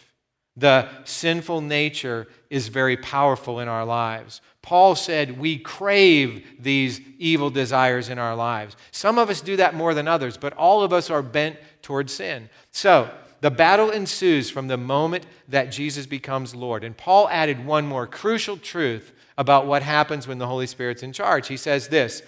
The 0.57 0.89
sinful 1.05 1.61
nature 1.61 2.27
is 2.49 2.69
very 2.69 2.97
powerful 2.97 3.61
in 3.61 3.69
our 3.69 3.85
lives. 3.85 4.41
Paul 4.63 4.95
said 4.95 5.39
we 5.39 5.59
crave 5.59 6.47
these 6.59 7.01
evil 7.19 7.51
desires 7.51 8.09
in 8.09 8.19
our 8.19 8.35
lives. 8.35 8.77
Some 8.91 9.19
of 9.19 9.31
us 9.31 9.41
do 9.41 9.57
that 9.57 9.75
more 9.75 9.95
than 9.95 10.09
others, 10.09 10.37
but 10.37 10.55
all 10.55 10.83
of 10.83 10.93
us 10.93 11.11
are 11.11 11.23
bent 11.23 11.57
towards 11.83 12.13
sin. 12.13 12.49
So, 12.73 13.11
the 13.43 13.51
battle 13.51 13.91
ensues 13.91 14.51
from 14.51 14.67
the 14.67 14.79
moment 14.79 15.27
that 15.49 15.71
Jesus 15.71 16.07
becomes 16.07 16.55
Lord. 16.55 16.83
And 16.85 16.97
Paul 16.97 17.29
added 17.29 17.65
one 17.65 17.87
more 17.87 18.07
crucial 18.07 18.57
truth 18.57 19.13
about 19.39 19.67
what 19.67 19.83
happens 19.83 20.27
when 20.27 20.39
the 20.39 20.47
Holy 20.47 20.67
Spirit's 20.67 21.03
in 21.03 21.13
charge. 21.13 21.47
He 21.47 21.59
says 21.59 21.89
this 21.89 22.23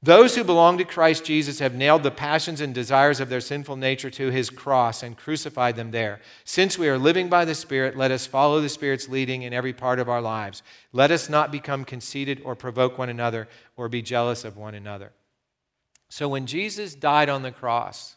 Those 0.00 0.36
who 0.36 0.44
belong 0.44 0.78
to 0.78 0.84
Christ 0.84 1.24
Jesus 1.24 1.58
have 1.58 1.74
nailed 1.74 2.04
the 2.04 2.12
passions 2.12 2.60
and 2.60 2.72
desires 2.72 3.18
of 3.18 3.28
their 3.28 3.40
sinful 3.40 3.74
nature 3.74 4.10
to 4.10 4.30
his 4.30 4.48
cross 4.48 5.02
and 5.02 5.16
crucified 5.16 5.74
them 5.74 5.90
there. 5.90 6.20
Since 6.44 6.78
we 6.78 6.88
are 6.88 6.98
living 6.98 7.28
by 7.28 7.44
the 7.44 7.54
Spirit, 7.54 7.96
let 7.96 8.12
us 8.12 8.24
follow 8.24 8.60
the 8.60 8.68
Spirit's 8.68 9.08
leading 9.08 9.42
in 9.42 9.52
every 9.52 9.72
part 9.72 9.98
of 9.98 10.08
our 10.08 10.20
lives. 10.20 10.62
Let 10.92 11.10
us 11.10 11.28
not 11.28 11.50
become 11.50 11.84
conceited 11.84 12.40
or 12.44 12.54
provoke 12.54 12.96
one 12.96 13.08
another 13.08 13.48
or 13.76 13.88
be 13.88 14.00
jealous 14.00 14.44
of 14.44 14.56
one 14.56 14.76
another. 14.76 15.12
So 16.08 16.28
when 16.28 16.46
Jesus 16.46 16.94
died 16.94 17.28
on 17.28 17.42
the 17.42 17.50
cross, 17.50 18.14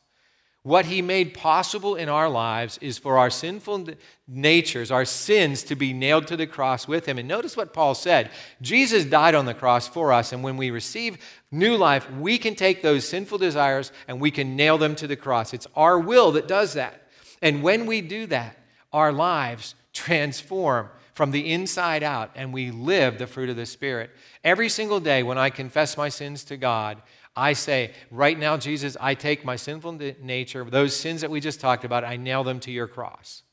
what 0.63 0.86
he 0.86 1.02
made 1.02 1.34
possible 1.34 1.95
in 1.95 2.08
our 2.08 2.30
lives 2.30 2.78
is 2.82 3.00
for 3.00 3.17
our 3.17 3.32
sinful 3.32 3.88
natures, 4.28 4.91
our 4.91 5.06
sins, 5.06 5.63
to 5.63 5.76
be 5.76 5.91
nailed 5.91 6.28
to 6.28 6.38
the 6.38 6.45
cross 6.45 6.88
with 6.88 7.08
him. 7.08 7.17
And 7.17 7.28
notice 7.28 7.58
what 7.58 7.74
Paul 7.74 7.95
said 7.95 8.30
Jesus 8.62 9.06
died 9.06 9.34
on 9.34 9.45
the 9.45 9.56
cross 9.56 9.88
for 9.88 10.13
us, 10.13 10.34
and 10.34 10.43
when 10.43 10.58
we 10.58 10.69
receive 10.69 11.17
new 11.52 11.76
life, 11.78 12.10
we 12.12 12.38
can 12.38 12.54
take 12.54 12.84
those 12.84 13.08
sinful 13.08 13.39
desires 13.39 13.91
and 14.08 14.21
we 14.21 14.30
can 14.30 14.56
nail 14.56 14.78
them 14.78 14.95
to 14.95 15.08
the 15.08 15.15
cross. 15.15 15.54
It's 15.54 15.67
our 15.76 15.97
will 15.97 16.34
that 16.34 16.47
does 16.47 16.74
that. 16.74 17.08
And 17.41 17.63
when 17.63 17.88
we 17.88 18.02
do 18.02 18.28
that, 18.28 18.58
our 18.93 19.12
lives 19.12 19.74
transform 19.93 20.89
from 21.15 21.32
the 21.32 21.52
inside 21.52 22.04
out, 22.04 22.32
and 22.36 22.54
we 22.54 22.71
live 22.71 23.17
the 23.17 23.28
fruit 23.28 23.50
of 23.50 23.56
the 23.56 23.65
Spirit. 23.65 24.12
Every 24.43 24.69
single 24.69 25.00
day 25.00 25.24
when 25.24 25.38
I 25.38 25.50
confess 25.50 25.97
my 25.97 26.10
sins 26.10 26.43
to 26.45 26.58
God, 26.58 27.02
I 27.35 27.53
say, 27.53 27.93
right 28.09 28.37
now, 28.37 28.57
Jesus, 28.57 28.97
I 28.99 29.15
take 29.15 29.45
my 29.45 29.55
sinful 29.55 29.93
nature, 30.21 30.63
those 30.65 30.95
sins 30.95 31.21
that 31.21 31.31
we 31.31 31.39
just 31.39 31.61
talked 31.61 31.85
about, 31.85 32.03
I 32.03 32.17
nail 32.17 32.43
them 32.43 32.59
to 32.61 32.71
your 32.71 32.87
cross. 32.87 33.43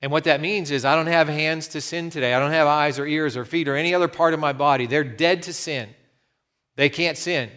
And 0.00 0.12
what 0.12 0.24
that 0.24 0.40
means 0.40 0.70
is 0.70 0.84
I 0.84 0.96
don't 0.96 1.06
have 1.06 1.28
hands 1.28 1.68
to 1.68 1.80
sin 1.80 2.10
today. 2.10 2.34
I 2.34 2.38
don't 2.38 2.50
have 2.50 2.66
eyes 2.66 2.98
or 2.98 3.06
ears 3.06 3.36
or 3.38 3.44
feet 3.44 3.68
or 3.68 3.74
any 3.74 3.94
other 3.94 4.08
part 4.08 4.34
of 4.34 4.40
my 4.40 4.52
body. 4.52 4.86
They're 4.86 5.02
dead 5.02 5.42
to 5.44 5.52
sin. 5.54 5.88
They 6.76 6.90
can't 6.90 7.16
sin. 7.16 7.50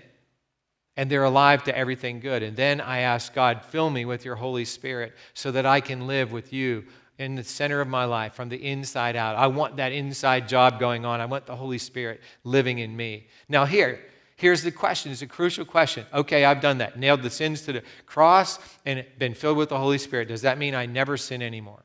And 0.95 1.10
they're 1.10 1.25
alive 1.25 1.63
to 1.65 1.77
everything 1.77 2.21
good. 2.21 2.43
And 2.43 2.56
then 2.56 2.80
I 2.80 2.99
ask 2.99 3.34
God, 3.34 3.65
fill 3.65 3.89
me 3.89 4.06
with 4.06 4.23
your 4.23 4.36
Holy 4.36 4.63
Spirit 4.63 5.13
so 5.34 5.51
that 5.51 5.65
I 5.65 5.82
can 5.82 6.08
live 6.08 6.32
with 6.32 6.53
you 6.53 6.86
in 7.19 7.36
the 7.36 7.43
center 7.43 7.82
of 7.82 7.88
my 7.88 8.06
life 8.06 8.34
from 8.34 8.47
the 8.49 8.63
inside 8.63 9.15
out. 9.15 9.36
I 9.36 9.47
want 9.47 9.77
that 9.77 9.91
inside 9.91 10.47
job 10.47 10.80
going 10.80 11.06
on. 11.06 11.19
I 11.19 11.25
want 11.25 11.47
the 11.47 11.56
Holy 11.56 11.77
Spirit 11.80 12.21
living 12.43 12.80
in 12.80 12.95
me. 12.95 13.27
Now, 13.49 13.65
here, 13.65 13.99
here's 14.38 14.63
the 14.63 14.71
question. 14.71 15.12
It's 15.12 15.21
a 15.21 15.28
crucial 15.28 15.65
question. 15.65 16.06
Okay, 16.13 16.45
I've 16.45 16.62
done 16.62 16.78
that. 16.78 16.97
Nailed 16.97 17.21
the 17.21 17.30
sins 17.30 17.62
to 17.63 17.73
the 17.73 17.84
cross 18.06 18.60
and 18.86 19.06
been 19.19 19.34
filled 19.34 19.58
with 19.58 19.69
the 19.69 19.78
Holy 19.78 19.97
Spirit. 19.97 20.30
Does 20.30 20.43
that 20.43 20.58
mean 20.58 20.73
I 20.73 20.86
never 20.86 21.17
sin 21.17 21.41
anymore? 21.41 21.84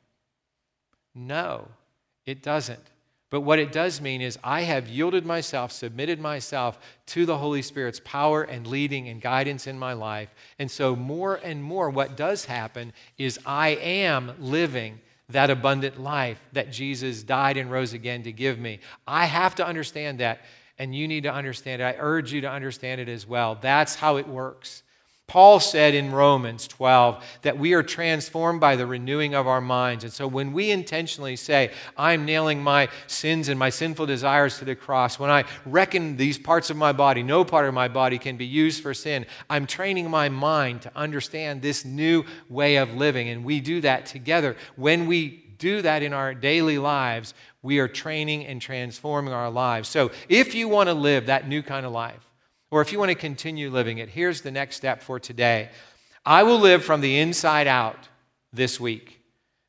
No, 1.14 1.68
it 2.24 2.42
doesn't. 2.42 2.80
But 3.32 3.40
what 3.40 3.58
it 3.58 3.72
does 3.72 4.02
mean 4.02 4.20
is 4.20 4.38
I 4.44 4.60
have 4.60 4.88
yielded 4.88 5.24
myself, 5.24 5.72
submitted 5.72 6.20
myself 6.20 6.78
to 7.06 7.24
the 7.24 7.38
Holy 7.38 7.62
Spirit's 7.62 8.00
power 8.04 8.42
and 8.42 8.66
leading 8.66 9.08
and 9.08 9.22
guidance 9.22 9.66
in 9.66 9.78
my 9.78 9.94
life. 9.94 10.28
And 10.58 10.70
so, 10.70 10.94
more 10.94 11.36
and 11.36 11.64
more, 11.64 11.88
what 11.88 12.14
does 12.14 12.44
happen 12.44 12.92
is 13.16 13.40
I 13.46 13.70
am 13.70 14.32
living 14.38 15.00
that 15.30 15.48
abundant 15.48 15.98
life 15.98 16.42
that 16.52 16.70
Jesus 16.70 17.22
died 17.22 17.56
and 17.56 17.70
rose 17.70 17.94
again 17.94 18.22
to 18.24 18.32
give 18.32 18.58
me. 18.58 18.80
I 19.06 19.24
have 19.24 19.54
to 19.54 19.66
understand 19.66 20.20
that, 20.20 20.42
and 20.82 20.92
you 20.92 21.06
need 21.06 21.22
to 21.22 21.32
understand 21.32 21.80
it. 21.80 21.84
I 21.84 21.94
urge 21.96 22.32
you 22.32 22.40
to 22.40 22.50
understand 22.50 23.00
it 23.00 23.08
as 23.08 23.24
well. 23.24 23.56
That's 23.60 23.94
how 23.94 24.16
it 24.16 24.26
works. 24.26 24.82
Paul 25.28 25.60
said 25.60 25.94
in 25.94 26.10
Romans 26.10 26.66
12 26.66 27.24
that 27.42 27.56
we 27.56 27.72
are 27.74 27.84
transformed 27.84 28.60
by 28.60 28.74
the 28.74 28.84
renewing 28.84 29.32
of 29.32 29.46
our 29.46 29.60
minds. 29.60 30.02
And 30.02 30.12
so 30.12 30.26
when 30.26 30.52
we 30.52 30.72
intentionally 30.72 31.36
say, 31.36 31.70
I'm 31.96 32.24
nailing 32.24 32.64
my 32.64 32.88
sins 33.06 33.48
and 33.48 33.60
my 33.60 33.70
sinful 33.70 34.06
desires 34.06 34.58
to 34.58 34.64
the 34.64 34.74
cross, 34.74 35.20
when 35.20 35.30
I 35.30 35.44
reckon 35.64 36.16
these 36.16 36.36
parts 36.36 36.68
of 36.68 36.76
my 36.76 36.90
body, 36.90 37.22
no 37.22 37.44
part 37.44 37.68
of 37.68 37.74
my 37.74 37.86
body 37.86 38.18
can 38.18 38.36
be 38.36 38.44
used 38.44 38.82
for 38.82 38.92
sin, 38.92 39.24
I'm 39.48 39.68
training 39.68 40.10
my 40.10 40.30
mind 40.30 40.82
to 40.82 40.96
understand 40.96 41.62
this 41.62 41.84
new 41.84 42.24
way 42.48 42.74
of 42.74 42.92
living. 42.92 43.28
And 43.28 43.44
we 43.44 43.60
do 43.60 43.80
that 43.82 44.06
together. 44.06 44.56
When 44.74 45.06
we 45.06 45.42
do 45.62 45.80
that 45.80 46.02
in 46.02 46.12
our 46.12 46.34
daily 46.34 46.76
lives, 46.76 47.34
we 47.62 47.78
are 47.78 47.86
training 47.86 48.44
and 48.46 48.60
transforming 48.60 49.32
our 49.32 49.48
lives. 49.48 49.88
So 49.88 50.10
if 50.28 50.56
you 50.56 50.68
want 50.68 50.88
to 50.88 50.94
live 50.94 51.26
that 51.26 51.46
new 51.46 51.62
kind 51.62 51.86
of 51.86 51.92
life, 51.92 52.28
or 52.72 52.82
if 52.82 52.90
you 52.90 52.98
want 52.98 53.10
to 53.10 53.14
continue 53.14 53.70
living 53.70 53.98
it, 53.98 54.08
here's 54.08 54.40
the 54.40 54.50
next 54.50 54.74
step 54.74 55.04
for 55.04 55.20
today. 55.20 55.70
I 56.26 56.42
will 56.42 56.58
live 56.58 56.84
from 56.84 57.00
the 57.00 57.16
inside 57.20 57.68
out 57.68 58.08
this 58.52 58.80
week. 58.80 59.20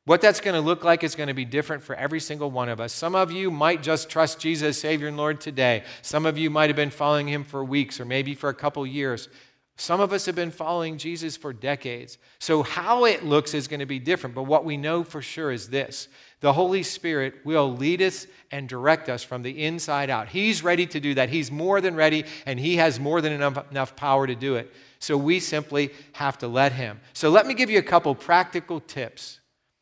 What 0.04 0.20
that's 0.20 0.40
going 0.40 0.56
to 0.56 0.60
look 0.60 0.82
like 0.82 1.04
is 1.04 1.14
going 1.14 1.28
to 1.28 1.34
be 1.34 1.44
different 1.44 1.84
for 1.84 1.94
every 1.94 2.20
single 2.20 2.50
one 2.50 2.68
of 2.68 2.80
us. 2.80 2.92
Some 2.92 3.14
of 3.14 3.30
you 3.30 3.52
might 3.52 3.80
just 3.80 4.10
trust 4.10 4.40
Jesus 4.40 4.78
Savior 4.78 5.06
and 5.06 5.16
Lord 5.16 5.40
today. 5.40 5.84
Some 6.02 6.26
of 6.26 6.36
you 6.36 6.50
might 6.50 6.70
have 6.70 6.76
been 6.76 6.90
following 6.90 7.28
Him 7.28 7.44
for 7.44 7.64
weeks 7.64 8.00
or 8.00 8.04
maybe 8.04 8.34
for 8.34 8.48
a 8.48 8.54
couple 8.54 8.84
years. 8.84 9.28
Some 9.76 10.00
of 10.00 10.12
us 10.12 10.26
have 10.26 10.36
been 10.36 10.52
following 10.52 10.98
Jesus 10.98 11.36
for 11.36 11.52
decades. 11.52 12.18
So, 12.38 12.62
how 12.62 13.06
it 13.06 13.24
looks 13.24 13.54
is 13.54 13.66
going 13.66 13.80
to 13.80 13.86
be 13.86 13.98
different. 13.98 14.36
But 14.36 14.44
what 14.44 14.64
we 14.64 14.76
know 14.76 15.02
for 15.02 15.20
sure 15.20 15.50
is 15.50 15.68
this 15.68 16.06
the 16.40 16.52
Holy 16.52 16.84
Spirit 16.84 17.34
will 17.44 17.74
lead 17.74 18.00
us 18.00 18.28
and 18.52 18.68
direct 18.68 19.08
us 19.08 19.24
from 19.24 19.42
the 19.42 19.64
inside 19.64 20.10
out. 20.10 20.28
He's 20.28 20.62
ready 20.62 20.86
to 20.86 21.00
do 21.00 21.14
that. 21.14 21.28
He's 21.28 21.50
more 21.50 21.80
than 21.80 21.96
ready, 21.96 22.24
and 22.46 22.60
He 22.60 22.76
has 22.76 23.00
more 23.00 23.20
than 23.20 23.32
enough, 23.32 23.96
power 23.96 24.28
to 24.28 24.36
do 24.36 24.54
it. 24.54 24.72
So, 25.00 25.16
we 25.16 25.40
simply 25.40 25.90
have 26.12 26.38
to 26.38 26.48
let 26.48 26.72
Him. 26.72 27.00
So, 27.12 27.30
let 27.30 27.44
me 27.44 27.54
give 27.54 27.68
you 27.68 27.80
a 27.80 27.82
couple 27.82 28.14
practical 28.14 28.78
tips 28.78 29.40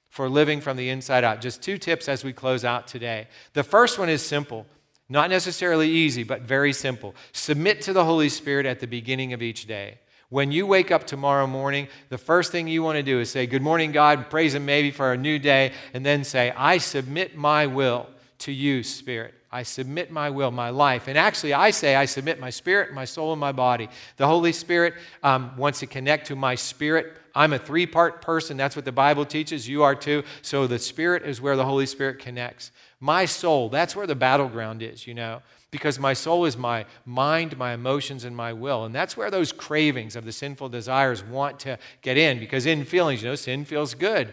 for 0.09 0.27
living 0.27 0.63
from 0.63 0.79
the 0.79 0.89
inside 0.89 1.23
out. 1.23 1.43
Just 1.43 1.63
two 1.63 1.77
tips 1.77 2.09
as 2.09 2.25
we 2.25 2.33
close 2.33 2.65
out 2.65 2.87
today. 2.87 3.29
The 3.53 3.63
first 3.63 3.99
one 3.99 4.09
is 4.09 4.25
simple 4.25 4.67
not 5.09 5.31
necessarily 5.31 5.89
easy, 5.89 6.23
but 6.23 6.43
very 6.43 6.73
simple. 6.73 7.15
Submit 7.33 7.83
to 7.83 7.93
the 7.93 8.05
Holy 8.05 8.29
Spirit 8.29 8.67
at 8.67 8.81
the 8.81 8.87
beginning 8.87 9.33
of 9.33 9.43
each 9.43 9.67
day. 9.67 9.99
When 10.29 10.51
you 10.51 10.67
wake 10.67 10.91
up 10.91 11.07
tomorrow 11.07 11.47
morning, 11.47 11.89
the 12.09 12.17
first 12.17 12.53
thing 12.53 12.67
you 12.67 12.83
want 12.83 12.97
to 12.97 13.03
do 13.03 13.21
is 13.21 13.31
say, 13.31 13.47
Good 13.47 13.61
morning, 13.61 13.93
God, 13.93 14.31
praise 14.31 14.55
Him 14.55 14.65
maybe 14.65 14.91
for 14.91 15.13
a 15.13 15.17
new 15.17 15.39
day, 15.39 15.73
and 15.93 16.07
then 16.07 16.25
say, 16.25 16.53
I 16.57 16.79
submit 16.79 17.37
my 17.37 17.67
will 17.67 18.07
to 18.39 18.53
you, 18.53 18.83
Spirit. 18.83 19.35
I 19.55 19.65
submit 19.65 20.11
my 20.11 20.31
will, 20.31 20.51
my 20.51 20.71
life. 20.71 21.09
And 21.09 21.19
actually, 21.19 21.53
I 21.53 21.71
say 21.71 21.95
I 21.95 22.07
submit 22.07 22.41
my 22.41 22.49
spirit, 22.49 22.95
my 22.95 23.05
soul, 23.05 23.33
and 23.33 23.41
my 23.41 23.53
body. 23.53 23.91
The 24.17 24.27
Holy 24.27 24.53
Spirit 24.53 24.95
um, 25.23 25.55
wants 25.59 25.81
to 25.81 25.87
connect 25.87 26.29
to 26.29 26.37
my 26.37 26.55
spirit. 26.55 27.19
I'm 27.35 27.53
a 27.53 27.59
three 27.59 27.87
part 27.87 28.23
person. 28.23 28.57
That's 28.57 28.75
what 28.75 28.87
the 28.87 28.93
Bible 28.93 29.27
teaches. 29.27 29.69
You 29.69 29.83
are 29.83 29.95
too. 29.95 30.23
So 30.41 30.67
the 30.67 30.79
spirit 30.79 31.25
is 31.25 31.43
where 31.43 31.57
the 31.57 31.67
Holy 31.67 31.85
Spirit 31.85 32.19
connects. 32.19 32.71
My 33.05 33.25
soul, 33.25 33.69
that's 33.69 33.97
where 33.97 34.07
the 34.07 34.15
battleground 34.15 34.81
is, 34.81 35.09
you 35.09 35.15
know, 35.15 35.43
because 35.73 35.99
my 35.99 36.13
soul 36.13 36.45
is 36.45 36.57
my 36.57 36.87
mind, 37.05 37.59
my 37.59 37.73
emotions, 37.73 38.23
and 38.23 38.37
my 38.37 38.53
will. 38.53 38.85
And 38.85 38.95
that's 38.95 39.17
where 39.17 39.29
those 39.29 39.51
cravings 39.51 40.15
of 40.15 40.25
the 40.25 40.31
sinful 40.31 40.69
desires 40.69 41.25
want 41.25 41.59
to 41.61 41.81
get 42.01 42.17
in, 42.17 42.39
because 42.39 42.65
in 42.65 42.85
feelings, 42.85 43.25
you 43.25 43.31
know, 43.31 43.35
sin 43.35 43.65
feels 43.65 43.95
good 43.95 44.33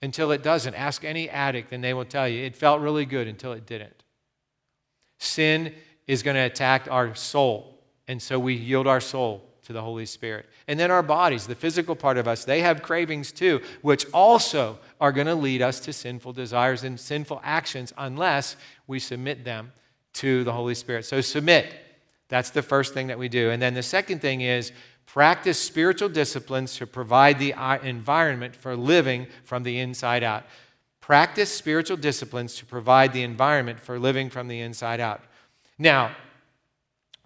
until 0.00 0.30
it 0.30 0.44
doesn't. 0.44 0.76
Ask 0.76 1.02
any 1.02 1.28
addict, 1.28 1.72
and 1.72 1.82
they 1.82 1.92
will 1.92 2.04
tell 2.04 2.28
you 2.28 2.44
it 2.44 2.54
felt 2.54 2.80
really 2.80 3.04
good 3.04 3.26
until 3.26 3.52
it 3.52 3.66
didn't. 3.66 4.04
Sin 5.18 5.74
is 6.06 6.22
going 6.22 6.36
to 6.36 6.42
attack 6.42 6.86
our 6.88 7.16
soul, 7.16 7.80
and 8.06 8.22
so 8.22 8.38
we 8.38 8.54
yield 8.54 8.86
our 8.86 9.00
soul 9.00 9.42
to 9.64 9.72
the 9.72 9.82
Holy 9.82 10.06
Spirit. 10.06 10.46
And 10.68 10.78
then 10.78 10.90
our 10.90 11.02
bodies, 11.02 11.46
the 11.46 11.54
physical 11.54 11.96
part 11.96 12.16
of 12.16 12.28
us, 12.28 12.44
they 12.44 12.60
have 12.60 12.82
cravings 12.82 13.32
too, 13.32 13.60
which 13.82 14.06
also 14.12 14.78
are 15.00 15.12
going 15.12 15.26
to 15.26 15.34
lead 15.34 15.62
us 15.62 15.80
to 15.80 15.92
sinful 15.92 16.32
desires 16.32 16.84
and 16.84 16.98
sinful 16.98 17.40
actions 17.42 17.92
unless 17.98 18.56
we 18.86 18.98
submit 18.98 19.44
them 19.44 19.72
to 20.14 20.44
the 20.44 20.52
Holy 20.52 20.74
Spirit. 20.74 21.04
So 21.04 21.20
submit. 21.20 21.74
That's 22.28 22.50
the 22.50 22.62
first 22.62 22.94
thing 22.94 23.08
that 23.08 23.18
we 23.18 23.28
do. 23.28 23.50
And 23.50 23.60
then 23.60 23.74
the 23.74 23.82
second 23.82 24.20
thing 24.20 24.40
is 24.40 24.72
practice 25.06 25.58
spiritual 25.58 26.08
disciplines 26.08 26.76
to 26.76 26.86
provide 26.86 27.38
the 27.38 27.54
uh, 27.54 27.78
environment 27.78 28.56
for 28.56 28.76
living 28.76 29.26
from 29.44 29.62
the 29.62 29.78
inside 29.78 30.22
out. 30.22 30.44
Practice 31.00 31.50
spiritual 31.50 31.98
disciplines 31.98 32.54
to 32.56 32.64
provide 32.64 33.12
the 33.12 33.22
environment 33.22 33.78
for 33.78 33.98
living 33.98 34.30
from 34.30 34.48
the 34.48 34.60
inside 34.60 35.00
out. 35.00 35.20
Now, 35.78 36.16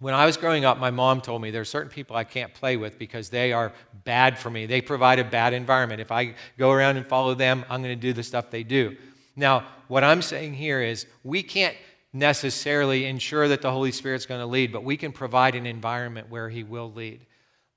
when 0.00 0.14
I 0.14 0.26
was 0.26 0.36
growing 0.36 0.64
up, 0.64 0.78
my 0.78 0.90
mom 0.90 1.20
told 1.20 1.42
me 1.42 1.50
there 1.50 1.62
are 1.62 1.66
certain 1.66 1.90
people 1.90 2.14
I 2.14 2.24
can't 2.24 2.54
play 2.54 2.76
with 2.76 2.98
because 2.98 3.30
they 3.30 3.52
are 3.52 3.72
bad 4.04 4.38
for 4.38 4.48
me. 4.48 4.66
They 4.66 4.80
provide 4.80 5.18
a 5.18 5.24
bad 5.24 5.52
environment. 5.52 6.00
If 6.00 6.12
I 6.12 6.34
go 6.56 6.70
around 6.70 6.96
and 6.98 7.06
follow 7.06 7.34
them, 7.34 7.64
I'm 7.68 7.82
going 7.82 7.98
to 7.98 8.00
do 8.00 8.12
the 8.12 8.22
stuff 8.22 8.50
they 8.50 8.62
do. 8.62 8.96
Now, 9.34 9.66
what 9.88 10.04
I'm 10.04 10.22
saying 10.22 10.54
here 10.54 10.80
is 10.80 11.06
we 11.24 11.42
can't 11.42 11.76
necessarily 12.12 13.06
ensure 13.06 13.48
that 13.48 13.60
the 13.60 13.70
Holy 13.70 13.92
Spirit's 13.92 14.26
going 14.26 14.40
to 14.40 14.46
lead, 14.46 14.72
but 14.72 14.84
we 14.84 14.96
can 14.96 15.12
provide 15.12 15.54
an 15.54 15.66
environment 15.66 16.30
where 16.30 16.48
He 16.48 16.62
will 16.62 16.92
lead. 16.92 17.20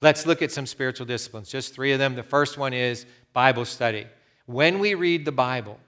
Let's 0.02 0.26
look 0.26 0.42
at 0.42 0.52
some 0.52 0.66
spiritual 0.66 1.06
disciplines, 1.06 1.50
just 1.50 1.74
three 1.74 1.92
of 1.92 2.00
them. 2.00 2.16
The 2.16 2.24
first 2.24 2.58
one 2.58 2.74
is 2.74 3.06
Bible 3.34 3.66
study. 3.66 4.08
When 4.46 4.80
we 4.80 4.96
read 4.96 5.26
the 5.26 5.32
Bible, 5.32 5.80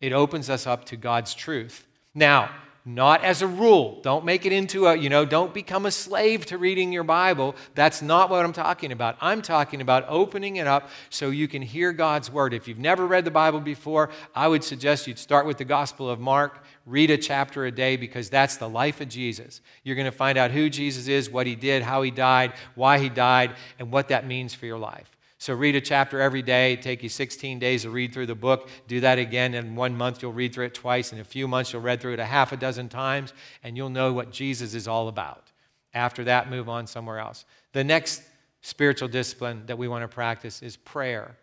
it 0.00 0.12
opens 0.12 0.50
us 0.50 0.66
up 0.66 0.84
to 0.86 0.96
God's 0.96 1.34
truth. 1.34 1.86
Now, 2.14 2.50
not 2.86 3.24
as 3.24 3.40
a 3.40 3.46
rule. 3.46 3.98
Don't 4.02 4.26
make 4.26 4.44
it 4.44 4.52
into 4.52 4.86
a, 4.86 4.94
you 4.94 5.08
know, 5.08 5.24
don't 5.24 5.54
become 5.54 5.86
a 5.86 5.90
slave 5.90 6.44
to 6.46 6.58
reading 6.58 6.92
your 6.92 7.02
Bible. 7.02 7.56
That's 7.74 8.02
not 8.02 8.28
what 8.28 8.44
I'm 8.44 8.52
talking 8.52 8.92
about. 8.92 9.16
I'm 9.22 9.40
talking 9.40 9.80
about 9.80 10.04
opening 10.06 10.56
it 10.56 10.66
up 10.66 10.90
so 11.08 11.30
you 11.30 11.48
can 11.48 11.62
hear 11.62 11.94
God's 11.94 12.30
word. 12.30 12.52
If 12.52 12.68
you've 12.68 12.78
never 12.78 13.06
read 13.06 13.24
the 13.24 13.30
Bible 13.30 13.60
before, 13.60 14.10
I 14.34 14.48
would 14.48 14.62
suggest 14.62 15.06
you'd 15.06 15.18
start 15.18 15.46
with 15.46 15.56
the 15.56 15.64
Gospel 15.64 16.10
of 16.10 16.20
Mark, 16.20 16.62
read 16.84 17.10
a 17.10 17.16
chapter 17.16 17.64
a 17.64 17.70
day 17.70 17.96
because 17.96 18.28
that's 18.28 18.58
the 18.58 18.68
life 18.68 19.00
of 19.00 19.08
Jesus. 19.08 19.62
You're 19.82 19.96
going 19.96 20.04
to 20.04 20.12
find 20.12 20.36
out 20.36 20.50
who 20.50 20.68
Jesus 20.68 21.08
is, 21.08 21.30
what 21.30 21.46
he 21.46 21.56
did, 21.56 21.82
how 21.82 22.02
he 22.02 22.10
died, 22.10 22.52
why 22.74 22.98
he 22.98 23.08
died, 23.08 23.54
and 23.78 23.90
what 23.90 24.08
that 24.08 24.26
means 24.26 24.54
for 24.54 24.66
your 24.66 24.78
life. 24.78 25.13
So 25.44 25.52
read 25.52 25.76
a 25.76 25.80
chapter 25.82 26.22
every 26.22 26.40
day. 26.40 26.72
It 26.72 26.80
Take 26.80 27.02
you 27.02 27.10
16 27.10 27.58
days 27.58 27.82
to 27.82 27.90
read 27.90 28.14
through 28.14 28.24
the 28.24 28.34
book. 28.34 28.70
Do 28.88 29.00
that 29.00 29.18
again. 29.18 29.52
In 29.52 29.76
one 29.76 29.94
month, 29.94 30.22
you'll 30.22 30.32
read 30.32 30.54
through 30.54 30.64
it 30.64 30.72
twice. 30.72 31.12
In 31.12 31.18
a 31.18 31.24
few 31.24 31.46
months, 31.46 31.70
you'll 31.70 31.82
read 31.82 32.00
through 32.00 32.14
it 32.14 32.18
a 32.18 32.24
half 32.24 32.52
a 32.52 32.56
dozen 32.56 32.88
times, 32.88 33.34
and 33.62 33.76
you'll 33.76 33.90
know 33.90 34.14
what 34.14 34.30
Jesus 34.30 34.72
is 34.72 34.88
all 34.88 35.06
about. 35.06 35.52
After 35.92 36.24
that, 36.24 36.48
move 36.48 36.70
on 36.70 36.86
somewhere 36.86 37.18
else. 37.18 37.44
The 37.74 37.84
next 37.84 38.22
spiritual 38.62 39.08
discipline 39.08 39.64
that 39.66 39.76
we 39.76 39.86
want 39.86 40.00
to 40.00 40.08
practice 40.08 40.62
is 40.62 40.78
prayer. 40.78 41.36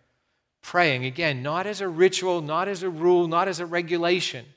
Praying, 0.64 1.06
again, 1.06 1.44
not 1.44 1.68
as 1.68 1.80
a 1.80 1.88
ritual, 1.88 2.42
not 2.42 2.68
as 2.68 2.82
a 2.82 2.90
rule, 2.90 3.28
not 3.28 3.48
as 3.48 3.60
a 3.60 3.68
regulation 3.68 4.48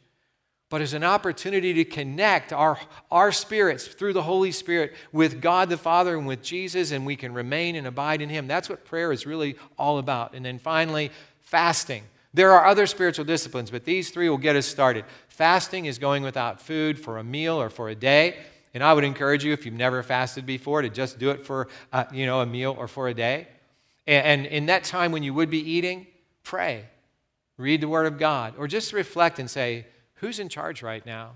but 0.71 0.81
as 0.81 0.95
an 0.95 1.05
opportunity 1.05 1.75
to 1.75 1.85
connect 1.85 2.53
our, 2.53 2.79
our 3.11 3.31
spirits 3.31 3.87
through 3.87 4.13
the 4.13 4.23
Holy 4.23 4.51
Spirit 4.51 4.95
with 5.13 5.41
God 5.41 5.69
the 5.69 5.77
Father 5.77 6.17
and 6.17 6.27
with 6.27 6.43
Jesus, 6.43 6.91
and 6.91 7.07
we 7.07 7.17
can 7.17 7.33
remain 7.35 7.77
and 7.77 7.87
abide 7.87 8.23
in 8.23 8.29
Him. 8.29 8.47
That's 8.47 8.69
what 8.69 8.85
prayer 8.85 9.13
is 9.13 9.27
really 9.27 9.57
all 9.79 9.99
about. 9.99 10.35
And 10.35 10.45
then 10.45 10.59
finally, 10.59 11.11
fasting. 11.43 12.03
There 12.33 12.51
are 12.51 12.67
other 12.67 12.87
spiritual 12.87 13.25
disciplines, 13.25 13.71
but 13.71 13.85
these 13.85 14.11
three 14.11 14.29
will 14.29 14.39
get 14.39 14.57
us 14.57 14.67
started. 14.67 15.05
Fasting 15.29 15.87
is 15.87 15.99
going 15.99 16.25
without 16.25 16.61
food 16.61 16.99
for 16.99 17.19
a 17.19 17.25
meal 17.25 17.61
or 17.61 17.71
for 17.71 17.89
a 17.89 17.95
day. 17.95 18.37
And 18.75 18.83
I 18.83 18.93
would 18.93 19.05
encourage 19.05 19.45
you, 19.45 19.53
if 19.53 19.65
you've 19.65 19.75
never 19.75 20.03
fasted 20.03 20.45
before, 20.45 20.83
to 20.83 20.89
just 20.89 21.21
do 21.21 21.31
it 21.31 21.47
for 21.47 21.69
uh, 21.93 22.05
you 22.13 22.27
know, 22.27 22.41
a 22.41 22.47
meal 22.47 22.75
or 22.77 22.89
for 22.89 23.07
a 23.07 23.15
day. 23.15 23.47
And, 24.07 24.27
and 24.27 24.47
in 24.47 24.67
that 24.67 24.83
time 24.83 25.13
when 25.13 25.23
you 25.23 25.33
would 25.33 25.49
be 25.49 25.61
eating, 25.61 26.09
pray, 26.43 26.87
read 27.57 27.81
the 27.81 27.89
Word 27.89 28.07
of 28.07 28.19
God, 28.19 28.55
or 28.59 28.67
just 28.67 28.93
reflect 28.93 29.39
and 29.39 29.49
say, 29.49 29.87
who's 30.25 30.39
in 30.39 30.49
charge 30.49 30.83
right 30.83 31.05
now? 31.05 31.33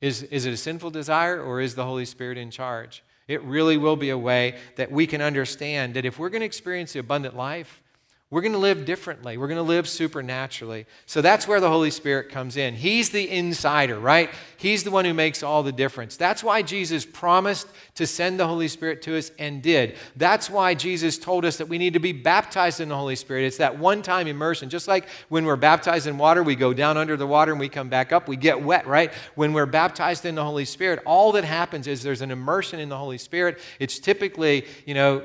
Is, 0.00 0.22
is 0.22 0.46
it 0.46 0.52
a 0.52 0.56
sinful 0.56 0.90
desire 0.90 1.42
or 1.42 1.60
is 1.60 1.74
the 1.74 1.84
Holy 1.84 2.04
Spirit 2.04 2.38
in 2.38 2.50
charge? 2.50 3.02
It 3.26 3.42
really 3.42 3.76
will 3.76 3.96
be 3.96 4.10
a 4.10 4.18
way 4.18 4.56
that 4.76 4.92
we 4.92 5.08
can 5.08 5.20
understand 5.20 5.94
that 5.94 6.04
if 6.04 6.18
we're 6.18 6.28
going 6.28 6.40
to 6.40 6.46
experience 6.46 6.92
the 6.92 7.00
abundant 7.00 7.36
life, 7.36 7.82
we're 8.30 8.42
going 8.42 8.52
to 8.52 8.58
live 8.58 8.84
differently. 8.84 9.38
We're 9.38 9.48
going 9.48 9.56
to 9.56 9.62
live 9.62 9.88
supernaturally. 9.88 10.84
So 11.06 11.22
that's 11.22 11.48
where 11.48 11.60
the 11.60 11.70
Holy 11.70 11.90
Spirit 11.90 12.28
comes 12.28 12.58
in. 12.58 12.74
He's 12.74 13.08
the 13.08 13.30
insider, 13.30 13.98
right? 13.98 14.28
He's 14.58 14.84
the 14.84 14.90
one 14.90 15.06
who 15.06 15.14
makes 15.14 15.42
all 15.42 15.62
the 15.62 15.72
difference. 15.72 16.18
That's 16.18 16.44
why 16.44 16.60
Jesus 16.60 17.06
promised 17.06 17.68
to 17.94 18.06
send 18.06 18.38
the 18.38 18.46
Holy 18.46 18.68
Spirit 18.68 19.00
to 19.02 19.16
us 19.16 19.30
and 19.38 19.62
did. 19.62 19.96
That's 20.14 20.50
why 20.50 20.74
Jesus 20.74 21.16
told 21.16 21.46
us 21.46 21.56
that 21.56 21.68
we 21.68 21.78
need 21.78 21.94
to 21.94 22.00
be 22.00 22.12
baptized 22.12 22.80
in 22.80 22.90
the 22.90 22.96
Holy 22.96 23.16
Spirit. 23.16 23.46
It's 23.46 23.56
that 23.56 23.78
one 23.78 24.02
time 24.02 24.26
immersion. 24.26 24.68
Just 24.68 24.88
like 24.88 25.08
when 25.30 25.46
we're 25.46 25.56
baptized 25.56 26.06
in 26.06 26.18
water, 26.18 26.42
we 26.42 26.54
go 26.54 26.74
down 26.74 26.98
under 26.98 27.16
the 27.16 27.26
water 27.26 27.52
and 27.52 27.60
we 27.60 27.70
come 27.70 27.88
back 27.88 28.12
up, 28.12 28.28
we 28.28 28.36
get 28.36 28.62
wet, 28.62 28.86
right? 28.86 29.10
When 29.36 29.54
we're 29.54 29.64
baptized 29.64 30.26
in 30.26 30.34
the 30.34 30.44
Holy 30.44 30.66
Spirit, 30.66 31.00
all 31.06 31.32
that 31.32 31.44
happens 31.44 31.86
is 31.86 32.02
there's 32.02 32.20
an 32.20 32.30
immersion 32.30 32.78
in 32.78 32.90
the 32.90 32.98
Holy 32.98 33.16
Spirit. 33.16 33.58
It's 33.78 33.98
typically, 33.98 34.66
you 34.84 34.92
know, 34.92 35.22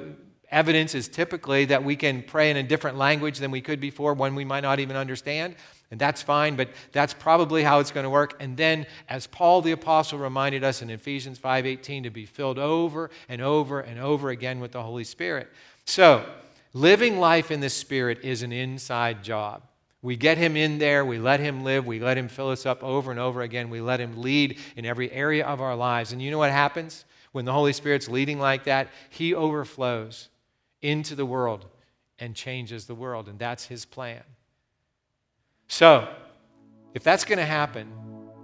evidence 0.54 0.96
is 0.96 1.08
typically 1.08 1.66
that 1.66 1.84
we 1.84 1.96
can 1.96 2.24
pray 2.24 2.50
in 2.52 2.58
a 2.58 2.64
different 2.64 2.98
language 2.98 3.40
than 3.40 3.52
we 3.52 3.60
could 3.60 3.80
before, 3.82 4.14
one 4.14 4.36
we 4.36 4.46
might 4.46 4.62
not 4.62 4.80
even 4.80 4.96
understand. 4.96 5.56
And 5.92 6.00
that's 6.00 6.22
fine, 6.22 6.56
but 6.56 6.70
that's 6.92 7.14
probably 7.14 7.64
how 7.64 7.80
it's 7.80 7.92
going 7.92 8.06
to 8.06 8.10
work. 8.10 8.36
And 8.40 8.56
then, 8.56 8.88
as 9.10 9.28
Paul 9.28 9.62
the 9.62 9.74
Apostle 9.74 10.18
reminded 10.20 10.64
us 10.64 10.82
in 10.82 10.90
Ephesians 10.90 11.38
5:18, 11.38 12.04
to 12.04 12.10
be 12.10 12.26
filled 12.26 12.58
over 12.58 13.10
and 13.28 13.42
over 13.42 13.80
and 13.80 14.00
over 14.00 14.30
again 14.30 14.60
with 14.60 14.72
the 14.72 14.82
Holy 14.82 15.04
Spirit. 15.04 15.50
So, 15.86 16.26
living 16.74 17.20
life 17.20 17.52
in 17.52 17.60
the 17.60 17.70
Spirit 17.70 18.20
is 18.24 18.42
an 18.42 18.52
inside 18.52 19.24
job. 19.24 19.64
We 20.02 20.18
get 20.18 20.38
him 20.38 20.58
in 20.58 20.80
there, 20.80 21.06
we 21.06 21.20
let 21.20 21.40
him 21.40 21.64
live, 21.64 21.86
we 21.86 22.00
let 22.00 22.18
him 22.18 22.28
fill 22.28 22.50
us 22.50 22.66
up 22.66 22.84
over 22.84 23.12
and 23.12 23.20
over 23.20 23.42
again, 23.42 23.70
we 23.70 23.80
let 23.80 24.02
him 24.02 24.22
lead 24.22 24.60
in 24.76 24.86
every 24.86 25.12
area 25.12 25.46
of 25.46 25.62
our 25.62 25.76
lives. 25.76 26.12
And 26.12 26.22
you 26.22 26.32
know 26.32 26.40
what 26.40 26.52
happens? 26.52 27.06
When 27.32 27.46
the 27.46 27.54
Holy 27.54 27.72
Spirit's 27.72 28.10
leading 28.10 28.40
like 28.40 28.66
that, 28.66 28.90
he 29.10 29.34
overflows 29.34 30.30
into 30.84 31.16
the 31.16 31.26
world 31.26 31.66
and 32.20 32.36
changes 32.36 32.86
the 32.86 32.94
world. 32.94 33.28
And 33.28 33.40
that's 33.40 33.66
his 33.66 33.86
plan. 33.86 34.22
So, 35.68 36.08
if 36.94 37.04
that's 37.04 37.26
going 37.26 37.40
to 37.40 37.46
happen, 37.46 37.92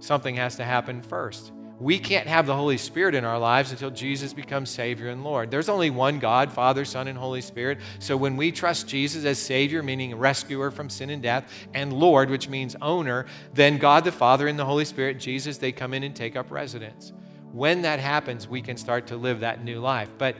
something 0.00 0.34
has 0.36 0.56
to 0.56 0.64
happen 0.64 1.02
first. 1.02 1.52
We 1.78 1.98
can't 1.98 2.26
have 2.26 2.46
the 2.46 2.54
Holy 2.54 2.76
Spirit 2.76 3.14
in 3.14 3.24
our 3.24 3.38
lives 3.38 3.72
until 3.72 3.90
Jesus 3.90 4.34
becomes 4.34 4.68
Savior 4.68 5.08
and 5.08 5.24
Lord. 5.24 5.50
There's 5.50 5.70
only 5.70 5.88
one 5.88 6.18
God, 6.18 6.52
Father, 6.52 6.84
Son, 6.84 7.08
and 7.08 7.16
Holy 7.16 7.40
Spirit. 7.40 7.78
So 8.00 8.18
when 8.18 8.36
we 8.36 8.52
trust 8.52 8.86
Jesus 8.86 9.24
as 9.24 9.38
Savior, 9.38 9.82
meaning 9.82 10.14
rescuer 10.14 10.70
from 10.70 10.90
sin 10.90 11.08
and 11.08 11.22
death, 11.22 11.50
and 11.72 11.94
Lord, 11.94 12.28
which 12.28 12.50
means 12.50 12.76
owner, 12.82 13.24
then 13.54 13.78
God 13.78 14.04
the 14.04 14.12
Father 14.12 14.46
and 14.46 14.58
the 14.58 14.64
Holy 14.64 14.84
Spirit, 14.84 15.18
Jesus, 15.18 15.56
they 15.56 15.72
come 15.72 15.94
in 15.94 16.02
and 16.02 16.14
take 16.14 16.36
up 16.36 16.50
residence. 16.50 17.14
When 17.52 17.80
that 17.82 17.98
happens, 17.98 18.46
we 18.46 18.60
can 18.60 18.76
start 18.76 19.06
to 19.06 19.16
live 19.16 19.40
that 19.40 19.64
new 19.64 19.80
life. 19.80 20.10
But 20.18 20.36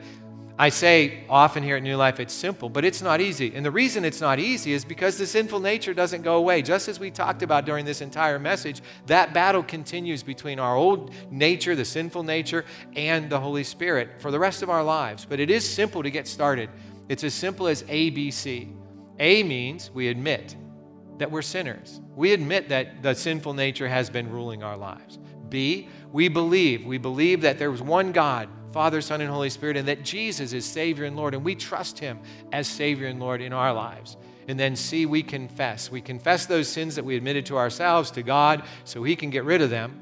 I 0.60 0.68
say 0.68 1.24
often 1.30 1.62
here 1.62 1.76
at 1.78 1.82
New 1.82 1.96
Life, 1.96 2.20
it's 2.20 2.34
simple, 2.34 2.68
but 2.68 2.84
it's 2.84 3.00
not 3.00 3.22
easy. 3.22 3.54
And 3.54 3.64
the 3.64 3.70
reason 3.70 4.04
it's 4.04 4.20
not 4.20 4.38
easy 4.38 4.74
is 4.74 4.84
because 4.84 5.16
the 5.16 5.26
sinful 5.26 5.58
nature 5.58 5.94
doesn't 5.94 6.20
go 6.20 6.34
away. 6.34 6.60
Just 6.60 6.86
as 6.86 7.00
we 7.00 7.10
talked 7.10 7.42
about 7.42 7.64
during 7.64 7.86
this 7.86 8.02
entire 8.02 8.38
message, 8.38 8.82
that 9.06 9.32
battle 9.32 9.62
continues 9.62 10.22
between 10.22 10.58
our 10.58 10.76
old 10.76 11.14
nature, 11.30 11.74
the 11.74 11.86
sinful 11.86 12.24
nature, 12.24 12.66
and 12.94 13.30
the 13.30 13.40
Holy 13.40 13.64
Spirit 13.64 14.20
for 14.20 14.30
the 14.30 14.38
rest 14.38 14.62
of 14.62 14.68
our 14.68 14.84
lives. 14.84 15.24
But 15.24 15.40
it 15.40 15.50
is 15.50 15.66
simple 15.66 16.02
to 16.02 16.10
get 16.10 16.28
started. 16.28 16.68
It's 17.08 17.24
as 17.24 17.32
simple 17.32 17.66
as 17.66 17.82
ABC. 17.84 18.70
A 19.18 19.42
means 19.42 19.90
we 19.94 20.08
admit 20.08 20.56
that 21.16 21.30
we're 21.30 21.40
sinners, 21.40 22.02
we 22.14 22.34
admit 22.34 22.68
that 22.68 23.02
the 23.02 23.14
sinful 23.14 23.54
nature 23.54 23.88
has 23.88 24.10
been 24.10 24.30
ruling 24.30 24.62
our 24.62 24.76
lives. 24.76 25.18
B, 25.48 25.88
we 26.12 26.28
believe. 26.28 26.84
We 26.84 26.98
believe 26.98 27.40
that 27.40 27.58
there 27.58 27.70
was 27.70 27.80
one 27.80 28.12
God 28.12 28.50
Father, 28.72 29.00
Son, 29.00 29.20
and 29.20 29.30
Holy 29.30 29.50
Spirit, 29.50 29.76
and 29.76 29.88
that 29.88 30.04
Jesus 30.04 30.52
is 30.52 30.64
Savior 30.64 31.04
and 31.04 31.16
Lord, 31.16 31.34
and 31.34 31.44
we 31.44 31.54
trust 31.54 31.98
Him 31.98 32.20
as 32.52 32.68
Savior 32.68 33.06
and 33.08 33.18
Lord 33.18 33.40
in 33.40 33.52
our 33.52 33.72
lives. 33.72 34.16
And 34.48 34.58
then, 34.58 34.76
see, 34.76 35.06
we 35.06 35.22
confess. 35.22 35.90
We 35.90 36.00
confess 36.00 36.46
those 36.46 36.68
sins 36.68 36.96
that 36.96 37.04
we 37.04 37.16
admitted 37.16 37.46
to 37.46 37.56
ourselves, 37.56 38.10
to 38.12 38.22
God, 38.22 38.64
so 38.84 39.02
He 39.02 39.16
can 39.16 39.30
get 39.30 39.44
rid 39.44 39.62
of 39.62 39.70
them, 39.70 39.98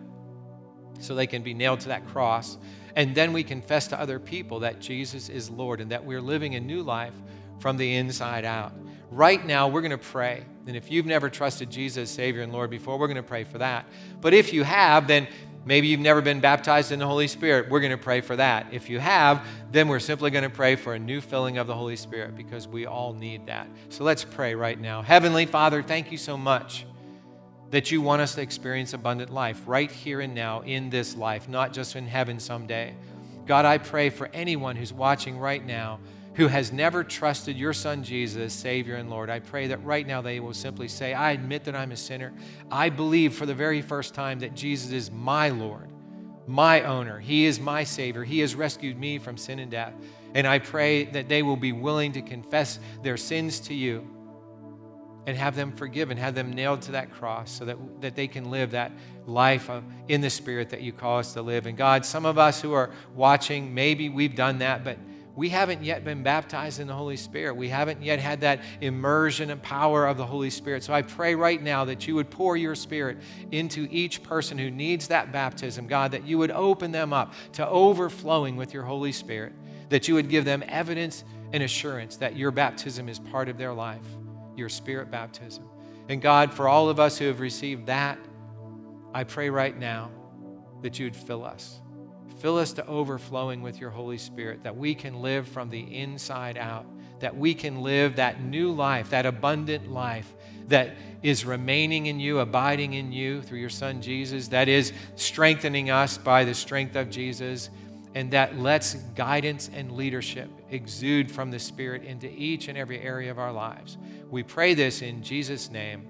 so 1.00 1.14
they 1.14 1.26
can 1.26 1.42
be 1.42 1.54
nailed 1.54 1.80
to 1.80 1.88
that 1.88 2.06
cross. 2.08 2.58
And 2.96 3.14
then 3.14 3.32
we 3.32 3.44
confess 3.44 3.86
to 3.88 4.00
other 4.00 4.18
people 4.18 4.60
that 4.60 4.80
Jesus 4.80 5.28
is 5.28 5.50
Lord 5.50 5.80
and 5.80 5.90
that 5.92 6.04
we're 6.04 6.20
living 6.20 6.54
a 6.54 6.60
new 6.60 6.82
life 6.82 7.14
from 7.60 7.76
the 7.76 7.94
inside 7.96 8.44
out. 8.44 8.72
Right 9.10 9.44
now, 9.44 9.68
we're 9.68 9.80
going 9.80 9.90
to 9.90 9.98
pray. 9.98 10.44
And 10.66 10.76
if 10.76 10.90
you've 10.90 11.06
never 11.06 11.30
trusted 11.30 11.70
Jesus 11.70 12.10
Savior 12.10 12.42
and 12.42 12.52
Lord 12.52 12.70
before, 12.70 12.98
we're 12.98 13.06
going 13.06 13.16
to 13.16 13.22
pray 13.22 13.44
for 13.44 13.58
that. 13.58 13.86
But 14.20 14.34
if 14.34 14.52
you 14.52 14.64
have, 14.64 15.06
then 15.06 15.28
Maybe 15.64 15.88
you've 15.88 16.00
never 16.00 16.22
been 16.22 16.40
baptized 16.40 16.92
in 16.92 16.98
the 16.98 17.06
Holy 17.06 17.28
Spirit. 17.28 17.68
We're 17.68 17.80
going 17.80 17.90
to 17.90 17.98
pray 17.98 18.20
for 18.20 18.36
that. 18.36 18.68
If 18.72 18.88
you 18.88 18.98
have, 19.00 19.46
then 19.70 19.88
we're 19.88 19.98
simply 20.00 20.30
going 20.30 20.44
to 20.44 20.50
pray 20.50 20.76
for 20.76 20.94
a 20.94 20.98
new 20.98 21.20
filling 21.20 21.58
of 21.58 21.66
the 21.66 21.74
Holy 21.74 21.96
Spirit 21.96 22.36
because 22.36 22.66
we 22.66 22.86
all 22.86 23.12
need 23.12 23.46
that. 23.46 23.68
So 23.90 24.04
let's 24.04 24.24
pray 24.24 24.54
right 24.54 24.80
now. 24.80 25.02
Heavenly 25.02 25.46
Father, 25.46 25.82
thank 25.82 26.10
you 26.10 26.18
so 26.18 26.36
much 26.36 26.86
that 27.70 27.90
you 27.90 28.00
want 28.00 28.22
us 28.22 28.34
to 28.36 28.40
experience 28.40 28.94
abundant 28.94 29.30
life 29.30 29.60
right 29.66 29.90
here 29.90 30.20
and 30.20 30.34
now 30.34 30.62
in 30.62 30.88
this 30.88 31.14
life, 31.16 31.48
not 31.48 31.72
just 31.72 31.96
in 31.96 32.06
heaven 32.06 32.40
someday. 32.40 32.94
God, 33.46 33.64
I 33.64 33.78
pray 33.78 34.10
for 34.10 34.30
anyone 34.32 34.76
who's 34.76 34.92
watching 34.92 35.38
right 35.38 35.64
now 35.64 36.00
who 36.38 36.46
has 36.46 36.72
never 36.72 37.02
trusted 37.02 37.56
your 37.56 37.72
son 37.72 38.04
Jesus, 38.04 38.54
Savior 38.54 38.94
and 38.94 39.10
Lord, 39.10 39.28
I 39.28 39.40
pray 39.40 39.66
that 39.66 39.84
right 39.84 40.06
now 40.06 40.22
they 40.22 40.38
will 40.38 40.54
simply 40.54 40.86
say, 40.86 41.12
I 41.12 41.32
admit 41.32 41.64
that 41.64 41.74
I'm 41.74 41.90
a 41.90 41.96
sinner. 41.96 42.32
I 42.70 42.90
believe 42.90 43.34
for 43.34 43.44
the 43.44 43.56
very 43.56 43.82
first 43.82 44.14
time 44.14 44.38
that 44.38 44.54
Jesus 44.54 44.92
is 44.92 45.10
my 45.10 45.48
Lord, 45.48 45.90
my 46.46 46.82
owner. 46.82 47.18
He 47.18 47.44
is 47.44 47.58
my 47.58 47.82
Savior. 47.82 48.22
He 48.22 48.38
has 48.38 48.54
rescued 48.54 48.96
me 48.96 49.18
from 49.18 49.36
sin 49.36 49.58
and 49.58 49.68
death. 49.68 49.94
And 50.32 50.46
I 50.46 50.60
pray 50.60 51.06
that 51.06 51.28
they 51.28 51.42
will 51.42 51.56
be 51.56 51.72
willing 51.72 52.12
to 52.12 52.22
confess 52.22 52.78
their 53.02 53.16
sins 53.16 53.58
to 53.60 53.74
you 53.74 54.06
and 55.26 55.36
have 55.36 55.56
them 55.56 55.72
forgiven, 55.72 56.16
have 56.18 56.36
them 56.36 56.52
nailed 56.52 56.82
to 56.82 56.92
that 56.92 57.10
cross 57.10 57.50
so 57.50 57.64
that, 57.64 57.76
that 58.00 58.14
they 58.14 58.28
can 58.28 58.48
live 58.48 58.70
that 58.70 58.92
life 59.26 59.68
of, 59.68 59.82
in 60.06 60.20
the 60.20 60.30
Spirit 60.30 60.70
that 60.70 60.82
you 60.82 60.92
call 60.92 61.18
us 61.18 61.32
to 61.32 61.42
live. 61.42 61.66
And 61.66 61.76
God, 61.76 62.06
some 62.06 62.24
of 62.24 62.38
us 62.38 62.62
who 62.62 62.74
are 62.74 62.90
watching, 63.16 63.74
maybe 63.74 64.08
we've 64.08 64.36
done 64.36 64.60
that, 64.60 64.84
but 64.84 64.98
we 65.38 65.50
haven't 65.50 65.84
yet 65.84 66.02
been 66.02 66.24
baptized 66.24 66.80
in 66.80 66.88
the 66.88 66.94
Holy 66.94 67.16
Spirit. 67.16 67.54
We 67.54 67.68
haven't 67.68 68.02
yet 68.02 68.18
had 68.18 68.40
that 68.40 68.58
immersion 68.80 69.50
and 69.50 69.62
power 69.62 70.04
of 70.04 70.16
the 70.16 70.26
Holy 70.26 70.50
Spirit. 70.50 70.82
So 70.82 70.92
I 70.92 71.02
pray 71.02 71.36
right 71.36 71.62
now 71.62 71.84
that 71.84 72.08
you 72.08 72.16
would 72.16 72.28
pour 72.28 72.56
your 72.56 72.74
Spirit 72.74 73.18
into 73.52 73.86
each 73.88 74.24
person 74.24 74.58
who 74.58 74.68
needs 74.68 75.06
that 75.06 75.30
baptism, 75.30 75.86
God, 75.86 76.10
that 76.10 76.26
you 76.26 76.38
would 76.38 76.50
open 76.50 76.90
them 76.90 77.12
up 77.12 77.34
to 77.52 77.64
overflowing 77.68 78.56
with 78.56 78.74
your 78.74 78.82
Holy 78.82 79.12
Spirit, 79.12 79.52
that 79.90 80.08
you 80.08 80.14
would 80.14 80.28
give 80.28 80.44
them 80.44 80.64
evidence 80.66 81.22
and 81.52 81.62
assurance 81.62 82.16
that 82.16 82.34
your 82.34 82.50
baptism 82.50 83.08
is 83.08 83.20
part 83.20 83.48
of 83.48 83.56
their 83.56 83.72
life, 83.72 84.02
your 84.56 84.68
Spirit 84.68 85.08
baptism. 85.08 85.62
And 86.08 86.20
God, 86.20 86.52
for 86.52 86.66
all 86.66 86.88
of 86.88 86.98
us 86.98 87.16
who 87.16 87.26
have 87.26 87.38
received 87.38 87.86
that, 87.86 88.18
I 89.14 89.22
pray 89.22 89.50
right 89.50 89.78
now 89.78 90.10
that 90.82 90.98
you'd 90.98 91.14
fill 91.14 91.44
us 91.44 91.80
Fill 92.38 92.58
us 92.58 92.72
to 92.74 92.86
overflowing 92.86 93.62
with 93.62 93.80
your 93.80 93.90
Holy 93.90 94.18
Spirit, 94.18 94.62
that 94.62 94.76
we 94.76 94.94
can 94.94 95.20
live 95.20 95.48
from 95.48 95.70
the 95.70 95.80
inside 95.96 96.56
out, 96.56 96.86
that 97.20 97.36
we 97.36 97.54
can 97.54 97.82
live 97.82 98.16
that 98.16 98.42
new 98.42 98.70
life, 98.70 99.10
that 99.10 99.26
abundant 99.26 99.90
life 99.90 100.32
that 100.68 100.96
is 101.22 101.44
remaining 101.44 102.06
in 102.06 102.20
you, 102.20 102.38
abiding 102.38 102.92
in 102.92 103.10
you 103.10 103.42
through 103.42 103.58
your 103.58 103.68
Son 103.68 104.00
Jesus, 104.00 104.48
that 104.48 104.68
is 104.68 104.92
strengthening 105.16 105.90
us 105.90 106.16
by 106.16 106.44
the 106.44 106.54
strength 106.54 106.94
of 106.94 107.10
Jesus, 107.10 107.70
and 108.14 108.30
that 108.30 108.56
lets 108.56 108.94
guidance 108.94 109.70
and 109.74 109.92
leadership 109.92 110.48
exude 110.70 111.30
from 111.30 111.50
the 111.50 111.58
Spirit 111.58 112.04
into 112.04 112.30
each 112.30 112.68
and 112.68 112.78
every 112.78 113.00
area 113.00 113.30
of 113.30 113.38
our 113.38 113.52
lives. 113.52 113.98
We 114.30 114.42
pray 114.42 114.74
this 114.74 115.02
in 115.02 115.22
Jesus' 115.22 115.70
name. 115.70 116.06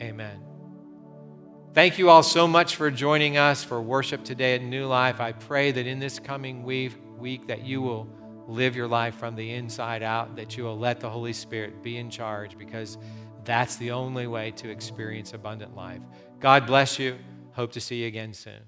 Amen. 0.00 0.45
Thank 1.76 1.98
you 1.98 2.08
all 2.08 2.22
so 2.22 2.48
much 2.48 2.76
for 2.76 2.90
joining 2.90 3.36
us 3.36 3.62
for 3.62 3.82
worship 3.82 4.24
today 4.24 4.54
at 4.54 4.62
New 4.62 4.86
Life. 4.86 5.20
I 5.20 5.32
pray 5.32 5.72
that 5.72 5.86
in 5.86 5.98
this 5.98 6.18
coming 6.18 6.62
week, 6.62 6.94
week 7.18 7.48
that 7.48 7.66
you 7.66 7.82
will 7.82 8.08
live 8.48 8.74
your 8.74 8.88
life 8.88 9.16
from 9.16 9.36
the 9.36 9.52
inside 9.52 10.02
out, 10.02 10.36
that 10.36 10.56
you 10.56 10.64
will 10.64 10.78
let 10.78 11.00
the 11.00 11.10
Holy 11.10 11.34
Spirit 11.34 11.82
be 11.82 11.98
in 11.98 12.08
charge 12.08 12.56
because 12.56 12.96
that's 13.44 13.76
the 13.76 13.90
only 13.90 14.26
way 14.26 14.52
to 14.52 14.70
experience 14.70 15.34
abundant 15.34 15.76
life. 15.76 16.00
God 16.40 16.66
bless 16.66 16.98
you. 16.98 17.18
Hope 17.52 17.72
to 17.72 17.80
see 17.82 17.96
you 17.96 18.06
again 18.06 18.32
soon. 18.32 18.62